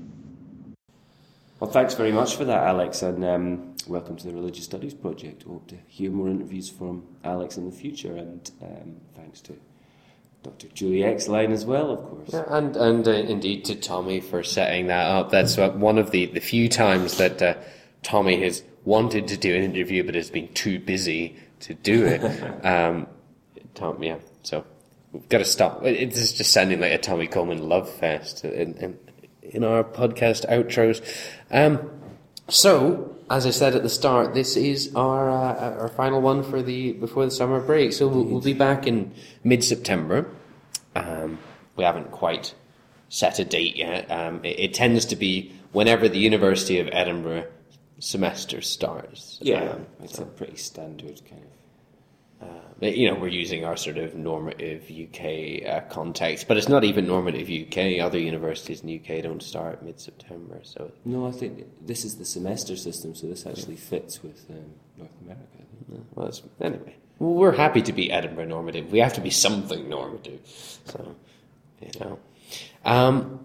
Well, 1.58 1.70
thanks 1.70 1.94
very 1.94 2.12
much 2.12 2.36
for 2.36 2.44
that, 2.46 2.66
Alex, 2.66 3.02
and 3.02 3.24
um, 3.24 3.76
welcome 3.86 4.16
to 4.16 4.26
the 4.26 4.32
Religious 4.32 4.64
Studies 4.64 4.94
Project. 4.94 5.44
We 5.46 5.52
hope 5.52 5.68
to 5.68 5.76
hear 5.88 6.10
more 6.10 6.28
interviews 6.28 6.70
from 6.70 7.04
Alex 7.22 7.56
in 7.56 7.66
the 7.66 7.76
future, 7.76 8.16
and 8.16 8.50
um, 8.62 8.96
thanks 9.14 9.40
to 9.42 9.56
Dr. 10.42 10.68
Julie 10.68 11.02
Exline 11.02 11.52
as 11.52 11.66
well, 11.66 11.90
of 11.90 11.98
course. 12.00 12.30
Yeah, 12.32 12.44
and 12.48 12.76
and 12.76 13.06
uh, 13.06 13.10
indeed 13.10 13.64
to 13.66 13.74
Tommy 13.74 14.20
for 14.20 14.42
setting 14.42 14.86
that 14.86 15.06
up. 15.06 15.30
That's 15.30 15.56
one 15.56 15.98
of 15.98 16.10
the, 16.12 16.26
the 16.26 16.40
few 16.40 16.68
times 16.68 17.18
that 17.18 17.42
uh, 17.42 17.54
Tommy 18.02 18.42
has 18.42 18.62
wanted 18.84 19.28
to 19.28 19.36
do 19.36 19.54
an 19.54 19.62
interview 19.62 20.02
but 20.02 20.14
has 20.14 20.30
been 20.30 20.48
too 20.54 20.78
busy 20.78 21.36
to 21.60 21.74
do 21.74 22.06
it. 22.06 22.22
um, 22.64 23.06
Tom, 23.74 24.02
yeah, 24.02 24.18
so 24.42 24.64
we've 25.12 25.28
got 25.28 25.38
to 25.38 25.44
stop. 25.44 25.84
It's 25.84 26.32
just 26.32 26.52
sounding 26.52 26.80
like 26.80 26.92
a 26.92 26.98
Tommy 26.98 27.26
Coleman 27.26 27.68
love 27.68 27.88
fest 27.88 28.44
in, 28.44 28.74
in, 28.74 28.98
in 29.42 29.64
our 29.64 29.84
podcast 29.84 30.48
outros. 30.48 31.02
Um, 31.50 31.90
so, 32.48 33.16
as 33.30 33.46
I 33.46 33.50
said 33.50 33.76
at 33.76 33.82
the 33.84 33.88
start, 33.88 34.34
this 34.34 34.56
is 34.56 34.94
our 34.96 35.30
uh, 35.30 35.80
our 35.80 35.88
final 35.88 36.20
one 36.20 36.42
for 36.42 36.62
the 36.62 36.92
before 36.92 37.24
the 37.24 37.30
summer 37.30 37.60
break. 37.60 37.92
So 37.92 38.08
we'll, 38.08 38.24
we'll 38.24 38.40
be 38.40 38.52
back 38.52 38.86
in 38.86 39.12
mid 39.44 39.62
September. 39.62 40.28
Um, 40.96 41.38
we 41.76 41.84
haven't 41.84 42.10
quite 42.10 42.54
set 43.08 43.38
a 43.38 43.44
date 43.44 43.76
yet. 43.76 44.10
Um, 44.10 44.44
it, 44.44 44.58
it, 44.58 44.74
tends 44.74 45.04
to 45.06 45.16
be 45.16 45.52
whenever 45.72 46.08
the 46.08 46.18
University 46.18 46.80
of 46.80 46.88
Edinburgh 46.92 47.46
semester 48.00 48.60
starts. 48.60 49.38
Yeah, 49.40 49.70
um, 49.70 49.86
it's 50.02 50.16
so. 50.16 50.24
a 50.24 50.26
pretty 50.26 50.56
standard 50.56 51.22
kind 51.28 51.42
of 51.42 51.49
uh, 52.40 52.86
you 52.86 53.10
know, 53.10 53.18
we're 53.18 53.28
using 53.28 53.64
our 53.64 53.76
sort 53.76 53.98
of 53.98 54.14
normative 54.14 54.90
UK 54.90 55.66
uh, 55.66 55.80
context, 55.90 56.48
but 56.48 56.56
it's 56.56 56.68
not 56.68 56.84
even 56.84 57.06
normative 57.06 57.50
UK. 57.50 58.00
Other 58.00 58.18
universities 58.18 58.80
in 58.80 58.86
the 58.86 59.00
UK 59.00 59.22
don't 59.22 59.42
start 59.42 59.82
mid 59.82 60.00
September. 60.00 60.60
So 60.62 60.90
no, 61.04 61.26
I 61.26 61.32
think 61.32 61.66
this 61.86 62.04
is 62.04 62.16
the 62.16 62.24
semester 62.24 62.76
system, 62.76 63.14
so 63.14 63.26
this 63.26 63.46
actually 63.46 63.76
fits 63.76 64.22
with 64.22 64.46
um, 64.50 64.72
North 64.96 65.10
America. 65.22 65.46
Well, 66.14 66.32
anyway, 66.60 66.96
well, 67.18 67.34
we're 67.34 67.52
happy 67.52 67.82
to 67.82 67.92
be 67.92 68.10
Edinburgh 68.10 68.46
normative. 68.46 68.90
We 68.90 69.00
have 69.00 69.14
to 69.14 69.20
be 69.20 69.30
something 69.30 69.88
normative. 69.88 70.40
So, 70.86 71.16
you 71.80 72.00
know. 72.00 72.18
Um, 72.84 73.44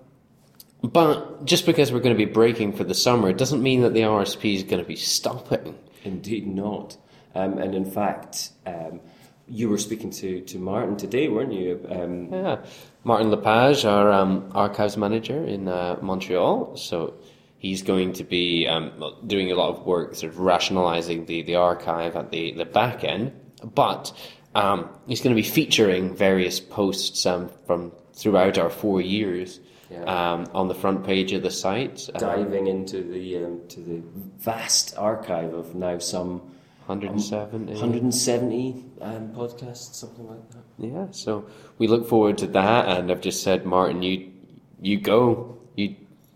but 0.82 1.46
just 1.46 1.66
because 1.66 1.92
we're 1.92 2.00
going 2.00 2.16
to 2.16 2.26
be 2.26 2.32
breaking 2.32 2.74
for 2.74 2.84
the 2.84 2.94
summer, 2.94 3.30
it 3.30 3.38
doesn't 3.38 3.62
mean 3.62 3.82
that 3.82 3.94
the 3.94 4.02
RSP 4.02 4.56
is 4.56 4.64
going 4.64 4.82
to 4.82 4.88
be 4.88 4.96
stopping. 4.96 5.78
Indeed 6.04 6.48
not. 6.48 6.98
Um, 7.36 7.58
and 7.58 7.76
in 7.76 7.86
fact, 7.86 8.52
um, 8.66 9.02
you 9.48 9.70
were 9.70 9.78
speaking 9.78 10.10
to, 10.12 10.42
to 10.42 10.58
Martin 10.58 10.98
today, 10.98 11.28
weren't 11.28 11.54
you? 11.54 11.86
Um, 11.90 12.34
Yeah, 12.34 12.66
Martin 13.04 13.30
Lepage, 13.30 13.86
our 13.86 14.12
um, 14.12 14.50
archives 14.54 14.98
manager 14.98 15.44
in 15.46 15.68
uh, 15.68 15.98
Montreal. 16.02 16.76
So 16.78 17.14
he's 17.58 17.84
going 17.84 18.14
to 18.14 18.24
be 18.24 18.68
um, 18.68 18.92
doing 19.28 19.52
a 19.52 19.56
lot 19.56 19.70
of 19.70 19.86
work, 19.86 20.16
sort 20.16 20.32
of 20.32 20.40
rationalising 20.40 21.26
the, 21.26 21.44
the 21.44 21.56
archive 21.56 22.16
at 22.16 22.32
the, 22.32 22.54
the 22.54 22.66
back 22.66 23.04
end. 23.04 23.34
But 23.64 24.12
um, 24.56 24.90
he's 25.08 25.22
going 25.22 25.36
to 25.36 25.42
be 25.42 25.48
featuring 25.48 26.16
various 26.16 26.60
posts 26.60 27.26
um, 27.26 27.50
from 27.68 27.92
throughout 28.14 28.58
our 28.58 28.70
four 28.70 29.02
years 29.02 29.60
Yeah. 29.92 30.04
um, 30.06 30.48
on 30.54 30.68
the 30.68 30.76
front 30.76 31.06
page 31.06 31.34
of 31.34 31.44
the 31.44 31.52
site. 31.52 32.10
Um, 32.16 32.20
diving 32.22 32.68
into 32.68 33.04
the 33.04 33.46
um, 33.46 33.62
to 33.70 33.80
the 33.82 34.02
vast 34.40 34.98
archive 34.98 35.54
of 35.54 35.76
now 35.76 36.00
some 36.00 36.42
107. 36.88 37.68
170 37.68 38.86
um, 39.02 39.30
podcasts, 39.30 39.96
something 39.96 40.28
like 40.28 40.50
that. 40.52 40.64
Yeah, 40.78 41.08
so 41.12 41.48
we 41.78 41.88
look 41.88 42.08
forward 42.08 42.38
to 42.40 42.48
that, 42.48 42.88
and 42.88 43.12
I've 43.12 43.22
just 43.22 43.42
said, 43.44 43.66
Martin, 43.66 44.02
you 44.04 44.32
you 44.82 45.00
go, 45.00 45.58
you 45.76 45.96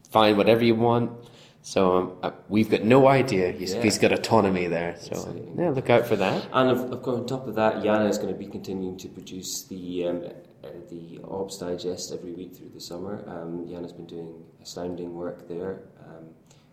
find 0.10 0.38
whatever 0.38 0.64
you 0.64 0.76
want. 0.76 1.12
So 1.62 1.98
um, 1.98 2.14
uh, 2.24 2.32
we've 2.48 2.70
got 2.70 2.84
no 2.84 3.08
idea. 3.08 3.52
He's, 3.52 3.74
Yeah. 3.76 3.82
he's 3.84 3.98
got 4.00 4.12
autonomy 4.12 4.68
there. 4.68 4.96
So 5.00 5.36
yeah, 5.58 5.70
look 5.70 5.90
out 5.90 6.08
for 6.08 6.16
that. 6.16 6.48
And 6.54 6.70
of, 6.70 6.92
of 6.92 7.04
course, 7.04 7.20
on 7.20 7.28
top 7.28 7.48
of 7.48 7.56
that, 7.56 7.84
Jana 7.84 8.06
is 8.06 8.18
going 8.18 8.34
to 8.34 8.40
be 8.40 8.48
continuing 8.48 8.98
to 8.98 9.08
produce 9.10 9.64
the 9.64 10.08
um, 10.08 10.24
uh, 10.64 10.68
the 10.90 11.20
Ops 11.30 11.58
Digest 11.60 12.12
every 12.12 12.32
week 12.32 12.56
through 12.56 12.70
the 12.74 12.80
summer. 12.82 13.24
Um, 13.28 13.68
Jana's 13.68 13.94
been 13.94 14.08
doing 14.08 14.34
astounding 14.62 15.14
work 15.14 15.48
there. 15.48 15.82
Um, 16.08 16.26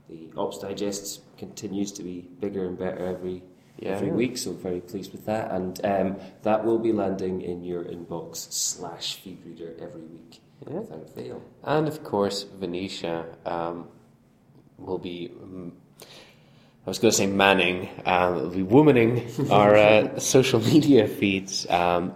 the 0.09 0.31
Ops 0.37 0.59
Digest 0.59 1.21
continues 1.37 1.93
to 1.93 2.03
be 2.03 2.29
bigger 2.41 2.67
and 2.67 2.79
better 2.79 3.05
every 3.05 3.43
Yeah. 3.79 3.91
every 3.91 4.11
week, 4.11 4.39
so 4.39 4.53
very 4.53 4.81
pleased 4.81 5.13
with 5.13 5.27
that. 5.27 5.51
And 5.51 5.79
um, 5.85 6.17
that 6.43 6.65
will 6.65 6.79
be 6.79 6.93
landing 6.93 7.43
in 7.43 7.63
your 7.63 7.85
inbox 7.85 8.51
slash 8.51 9.17
feed 9.21 9.39
reader 9.45 9.75
every 9.81 10.01
week 10.03 10.41
Yeah. 10.67 10.81
without 10.81 11.11
fail. 11.11 11.43
And 11.63 11.87
of 11.87 12.03
course, 12.03 12.45
Venetia 12.45 13.27
um, 13.45 13.89
will 14.79 14.99
be. 14.99 15.31
Um, 15.43 15.73
I 16.01 16.89
was 16.91 17.01
going 17.01 17.11
to 17.11 17.17
say 17.17 17.27
manning, 17.27 17.89
um, 18.07 18.35
will 18.35 18.51
be 18.51 18.63
womaning 18.63 19.51
our 19.51 19.75
uh, 19.75 20.19
social 20.21 20.61
media 20.61 21.09
feeds. 21.09 21.69
Um, 21.69 22.15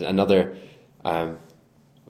another 0.00 0.56
um, 1.04 1.38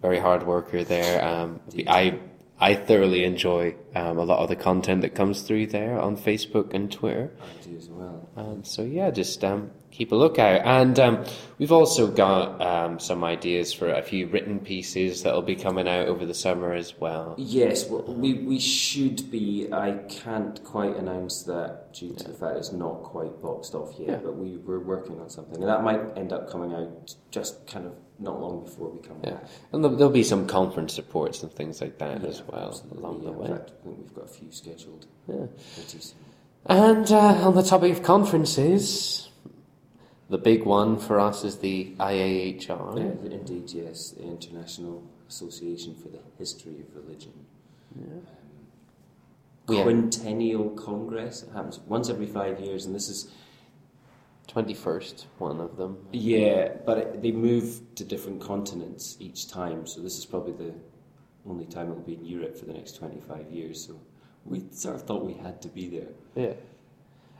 very 0.02 0.18
hard 0.18 0.42
worker 0.44 0.82
there. 0.82 1.24
Um, 1.24 1.60
I 1.86 2.18
I 2.62 2.74
thoroughly 2.74 3.24
enjoy 3.24 3.74
um, 3.94 4.18
a 4.18 4.24
lot 4.24 4.40
of 4.40 4.48
the 4.50 4.56
content 4.56 5.00
that 5.00 5.14
comes 5.14 5.42
through 5.42 5.68
there 5.68 5.98
on 5.98 6.16
Facebook 6.16 6.74
and 6.74 6.92
Twitter. 6.92 7.30
I 7.40 7.64
do 7.66 7.76
as 7.76 7.88
well. 7.88 8.28
Um, 8.36 8.64
so 8.64 8.82
yeah, 8.82 9.10
just 9.10 9.42
um, 9.42 9.70
keep 9.90 10.12
a 10.12 10.14
lookout. 10.14 10.60
And 10.66 10.98
um, 11.00 11.24
we've 11.58 11.72
also 11.72 12.06
got 12.06 12.60
um, 12.60 12.98
some 13.00 13.24
ideas 13.24 13.72
for 13.72 13.90
a 13.90 14.02
few 14.02 14.26
written 14.26 14.60
pieces 14.60 15.22
that'll 15.22 15.40
be 15.40 15.56
coming 15.56 15.88
out 15.88 16.06
over 16.08 16.26
the 16.26 16.34
summer 16.34 16.74
as 16.74 16.94
well. 17.00 17.34
Yes, 17.38 17.88
well, 17.88 18.02
we, 18.02 18.34
we 18.34 18.58
should 18.58 19.30
be. 19.30 19.68
I 19.72 19.92
can't 20.10 20.62
quite 20.62 20.96
announce 20.96 21.44
that 21.44 21.94
due 21.94 22.14
to 22.14 22.24
the 22.28 22.34
fact 22.34 22.56
it's 22.58 22.72
not 22.72 23.02
quite 23.02 23.40
boxed 23.40 23.74
off 23.74 23.94
yet, 23.98 24.08
Yeah. 24.08 24.16
but 24.16 24.36
we, 24.36 24.58
we're 24.58 24.80
working 24.80 25.18
on 25.18 25.30
something. 25.30 25.56
And 25.56 25.68
that 25.68 25.82
might 25.82 26.00
end 26.16 26.32
up 26.34 26.50
coming 26.50 26.74
out 26.74 27.14
just 27.30 27.66
kind 27.66 27.86
of 27.86 27.94
not 28.20 28.40
long 28.40 28.62
before 28.64 28.88
we 28.90 29.00
come 29.00 29.16
Yeah, 29.24 29.30
back. 29.32 29.44
and 29.72 29.82
there'll, 29.82 29.96
there'll 29.96 30.12
be 30.12 30.22
some 30.22 30.46
conference 30.46 30.96
reports 30.98 31.42
and 31.42 31.50
things 31.52 31.80
like 31.80 31.98
that 31.98 32.20
Yeah, 32.22 32.28
as 32.28 32.42
well 32.42 32.68
absolutely, 32.68 32.98
along 32.98 33.24
the 33.24 33.32
way. 33.32 33.48
In 33.48 33.56
fact, 33.56 33.70
I 33.80 33.84
think 33.84 33.98
we've 33.98 34.14
got 34.14 34.24
a 34.24 34.28
few 34.28 34.50
scheduled 34.52 35.06
Yeah. 35.28 35.46
And 36.66 37.10
uh, 37.10 37.18
on 37.48 37.54
the 37.54 37.62
topic 37.62 37.92
of 37.92 38.02
conferences, 38.02 39.30
the 40.28 40.38
big 40.38 40.64
one 40.64 40.98
for 40.98 41.18
us 41.18 41.42
is 41.44 41.58
the 41.58 41.94
IAHR. 41.98 42.98
Yeah, 42.98 43.30
indeed, 43.32 43.70
yes, 43.72 44.10
the 44.10 44.24
International 44.24 45.02
Association 45.28 45.94
for 45.94 46.08
the 46.08 46.20
History 46.38 46.76
of 46.80 46.94
Religion. 46.94 47.32
Um, 47.96 48.22
Yeah. 49.68 49.84
Quintennial 49.84 50.76
Congress. 50.76 51.42
It 51.44 51.52
happens 51.52 51.78
once 51.86 52.10
every 52.10 52.26
five 52.26 52.60
years, 52.60 52.86
and 52.86 52.94
this 52.94 53.08
is 53.08 53.30
Twenty 54.50 54.74
first, 54.74 55.28
one 55.38 55.60
of 55.60 55.76
them. 55.76 55.96
Yeah, 56.10 56.70
but 56.84 56.98
it, 56.98 57.22
they 57.22 57.30
move 57.30 57.80
to 57.94 58.04
different 58.04 58.40
continents 58.40 59.16
each 59.20 59.48
time, 59.48 59.86
so 59.86 60.00
this 60.00 60.18
is 60.18 60.26
probably 60.26 60.54
the 60.54 60.74
only 61.48 61.66
time 61.66 61.88
it'll 61.88 62.02
be 62.02 62.14
in 62.14 62.24
Europe 62.24 62.56
for 62.56 62.64
the 62.64 62.72
next 62.72 62.96
25 62.96 63.48
years, 63.52 63.86
so 63.86 64.00
we 64.44 64.64
sort 64.72 64.96
of 64.96 65.02
thought 65.02 65.24
we 65.24 65.34
had 65.34 65.62
to 65.62 65.68
be 65.68 65.88
there. 65.88 66.08
Yeah. 66.34 66.54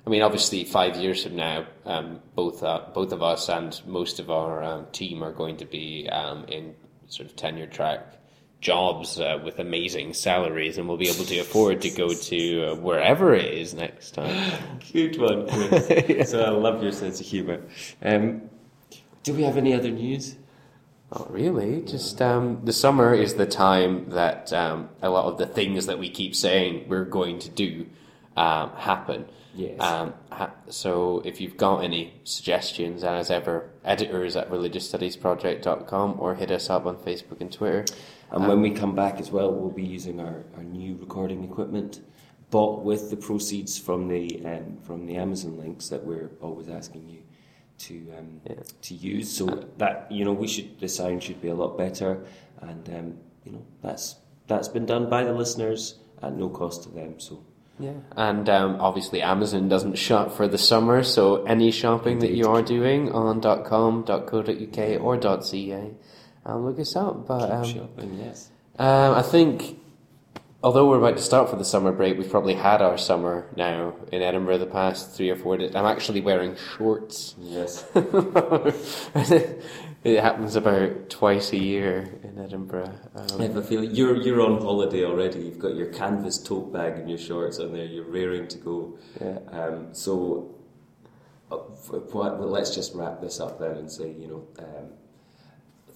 I 0.06 0.10
mean, 0.10 0.22
obviously, 0.22 0.62
five 0.62 0.96
years 0.98 1.24
from 1.24 1.34
now, 1.34 1.66
um, 1.84 2.20
both 2.36 2.62
uh, 2.62 2.82
both 2.94 3.10
of 3.10 3.24
us 3.24 3.48
and 3.48 3.80
most 3.88 4.20
of 4.20 4.30
our 4.30 4.62
um, 4.62 4.86
team 4.92 5.24
are 5.24 5.32
going 5.32 5.56
to 5.56 5.64
be 5.64 6.08
um, 6.10 6.44
in 6.44 6.76
sort 7.08 7.28
of 7.28 7.34
tenure 7.34 7.66
track 7.66 8.19
jobs 8.60 9.18
uh, 9.18 9.38
with 9.42 9.58
amazing 9.58 10.14
salaries, 10.14 10.78
and 10.78 10.86
we'll 10.86 10.96
be 10.96 11.08
able 11.08 11.24
to 11.24 11.38
afford 11.38 11.80
to 11.82 11.90
go 11.90 12.12
to 12.12 12.64
uh, 12.64 12.74
wherever 12.76 13.34
it 13.34 13.52
is 13.52 13.74
next 13.74 14.12
time. 14.12 14.52
Good 14.92 15.18
one, 15.18 15.48
Chris. 15.48 16.30
So 16.30 16.42
I 16.42 16.50
love 16.50 16.82
your 16.82 16.92
sense 16.92 17.20
of 17.20 17.26
humour. 17.26 17.62
Um, 18.02 18.42
do 19.22 19.34
we 19.34 19.42
have 19.42 19.56
any 19.56 19.72
other 19.74 19.90
news? 19.90 20.36
Not 21.12 21.32
really. 21.32 21.82
Just 21.82 22.22
um, 22.22 22.60
the 22.64 22.72
summer 22.72 23.14
is 23.14 23.34
the 23.34 23.46
time 23.46 24.10
that 24.10 24.52
um, 24.52 24.88
a 25.02 25.10
lot 25.10 25.24
of 25.26 25.38
the 25.38 25.46
things 25.46 25.86
that 25.86 25.98
we 25.98 26.08
keep 26.08 26.36
saying 26.36 26.88
we're 26.88 27.04
going 27.04 27.38
to 27.40 27.48
do 27.48 27.86
um, 28.36 28.70
happen. 28.76 29.26
Yes. 29.54 29.80
Um, 29.80 30.14
so 30.68 31.22
if 31.24 31.40
you've 31.40 31.56
got 31.56 31.78
any 31.84 32.20
suggestions, 32.24 33.02
as 33.02 33.30
ever, 33.30 33.70
editors 33.84 34.36
at 34.36 34.50
religiousstudiesproject.com 34.50 36.16
or 36.18 36.34
hit 36.34 36.50
us 36.50 36.70
up 36.70 36.86
on 36.86 36.96
Facebook 36.96 37.40
and 37.40 37.52
Twitter. 37.52 37.84
And 38.30 38.46
when 38.46 38.60
we 38.60 38.70
come 38.70 38.94
back 38.94 39.18
as 39.20 39.30
well, 39.30 39.52
we'll 39.52 39.70
be 39.70 39.82
using 39.82 40.20
our, 40.20 40.44
our 40.56 40.62
new 40.62 40.96
recording 41.00 41.42
equipment, 41.42 42.00
bought 42.50 42.84
with 42.84 43.10
the 43.10 43.16
proceeds 43.16 43.78
from 43.78 44.08
the 44.08 44.40
um, 44.44 44.78
from 44.82 45.06
the 45.06 45.16
Amazon 45.16 45.58
links 45.58 45.88
that 45.88 46.04
we're 46.04 46.30
always 46.40 46.68
asking 46.68 47.08
you 47.08 47.22
to 47.78 47.94
um, 48.16 48.40
Yeah. 48.48 48.62
to 48.82 48.94
use. 48.94 49.30
So 49.30 49.46
that 49.78 50.06
you 50.12 50.24
know, 50.24 50.32
we 50.32 50.46
should 50.46 50.78
the 50.78 50.88
sound 50.88 51.22
should 51.24 51.40
be 51.40 51.48
a 51.48 51.54
lot 51.54 51.76
better, 51.76 52.24
and 52.60 52.88
um, 52.90 53.18
you 53.44 53.52
know 53.52 53.62
that's 53.82 54.16
that's 54.46 54.68
been 54.68 54.86
done 54.86 55.10
by 55.10 55.24
the 55.24 55.32
listeners 55.32 55.98
at 56.22 56.32
no 56.36 56.48
cost 56.48 56.84
to 56.84 56.88
them. 56.90 57.18
So 57.18 57.44
Yeah. 57.80 57.92
And 58.16 58.48
um, 58.48 58.76
obviously, 58.80 59.22
Amazon 59.22 59.68
doesn't 59.68 59.96
shut 59.96 60.32
for 60.32 60.46
the 60.46 60.58
summer, 60.58 61.02
so 61.02 61.44
any 61.44 61.70
shopping 61.70 62.18
that 62.18 62.32
you 62.32 62.46
are 62.46 62.62
doing 62.62 63.10
on 63.12 63.40
.com, 63.64 64.04
.co.uk, 64.04 65.00
or 65.00 65.42
.ca, 65.42 65.90
um, 66.44 66.64
look 66.64 66.78
us 66.78 66.94
up. 66.94 67.26
But 67.26 67.50
um, 67.50 67.64
shopping, 67.64 68.18
yes. 68.18 68.50
Um, 68.78 69.14
I 69.14 69.22
think, 69.22 69.78
although 70.62 70.88
we're 70.88 70.98
about 70.98 71.16
to 71.16 71.22
start 71.22 71.48
for 71.48 71.56
the 71.56 71.64
summer 71.64 71.90
break, 71.90 72.18
we've 72.18 72.30
probably 72.30 72.54
had 72.54 72.82
our 72.82 72.98
summer 72.98 73.46
now 73.56 73.94
in 74.12 74.20
Edinburgh 74.20 74.58
the 74.58 74.66
past 74.66 75.14
three 75.14 75.30
or 75.30 75.36
four 75.36 75.56
days. 75.56 75.74
I'm 75.74 75.86
actually 75.86 76.20
wearing 76.20 76.56
shorts. 76.76 77.34
Yes. 77.38 77.84
it 80.02 80.20
happens 80.20 80.56
about 80.56 81.10
twice 81.10 81.52
a 81.52 81.58
year 81.58 82.08
in 82.22 82.38
Edinburgh. 82.38 82.92
I 83.14 83.20
Um, 83.32 83.40
have 83.40 83.56
a 83.56 83.62
feeling 83.62 83.90
you're 83.94 84.16
you're 84.16 84.40
on 84.40 84.60
holiday 84.62 85.04
already. 85.04 85.40
You've 85.40 85.58
got 85.58 85.74
your 85.74 85.88
canvas 85.92 86.38
tote 86.38 86.72
bag 86.72 86.94
and 86.98 87.08
your 87.08 87.18
shorts 87.18 87.58
on 87.58 87.72
there. 87.72 87.84
You're 87.84 88.04
raring 88.10 88.48
to 88.48 88.58
go. 88.58 88.94
yeah. 89.20 89.38
Um, 89.52 89.88
so, 89.92 90.54
uh, 91.50 91.56
what, 91.56 92.38
well, 92.38 92.48
let's 92.48 92.74
just 92.74 92.94
wrap 92.94 93.20
this 93.20 93.40
up 93.40 93.58
then 93.58 93.76
and 93.76 93.90
say, 93.90 94.10
you 94.12 94.26
know, 94.28 94.64
um, 94.64 94.86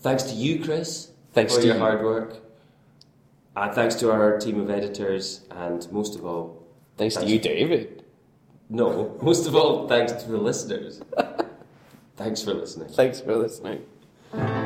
thanks 0.00 0.24
to 0.24 0.34
you, 0.34 0.62
Chris, 0.64 1.11
Thanks 1.32 1.55
for 1.55 1.61
to 1.62 1.66
your 1.68 1.76
you. 1.76 1.80
hard 1.82 2.02
work. 2.02 2.36
And 3.57 3.72
thanks 3.72 3.94
to 3.96 4.11
our 4.11 4.38
team 4.38 4.61
of 4.61 4.68
editors, 4.68 5.42
and 5.50 5.90
most 5.92 6.16
of 6.16 6.26
all, 6.26 6.61
Thanks 6.96 7.14
to 7.16 7.24
you, 7.24 7.38
David. 7.38 8.05
no, 8.68 9.16
most 9.22 9.46
of 9.46 9.55
all, 9.57 9.86
thanks 9.88 10.12
to 10.12 10.28
the 10.30 10.36
listeners. 10.38 11.00
thanks 12.16 12.42
for 12.42 12.52
listening. 12.52 12.88
Thanks 12.88 13.20
for 13.20 13.36
listening. 13.36 13.82
Bye. 14.37 14.63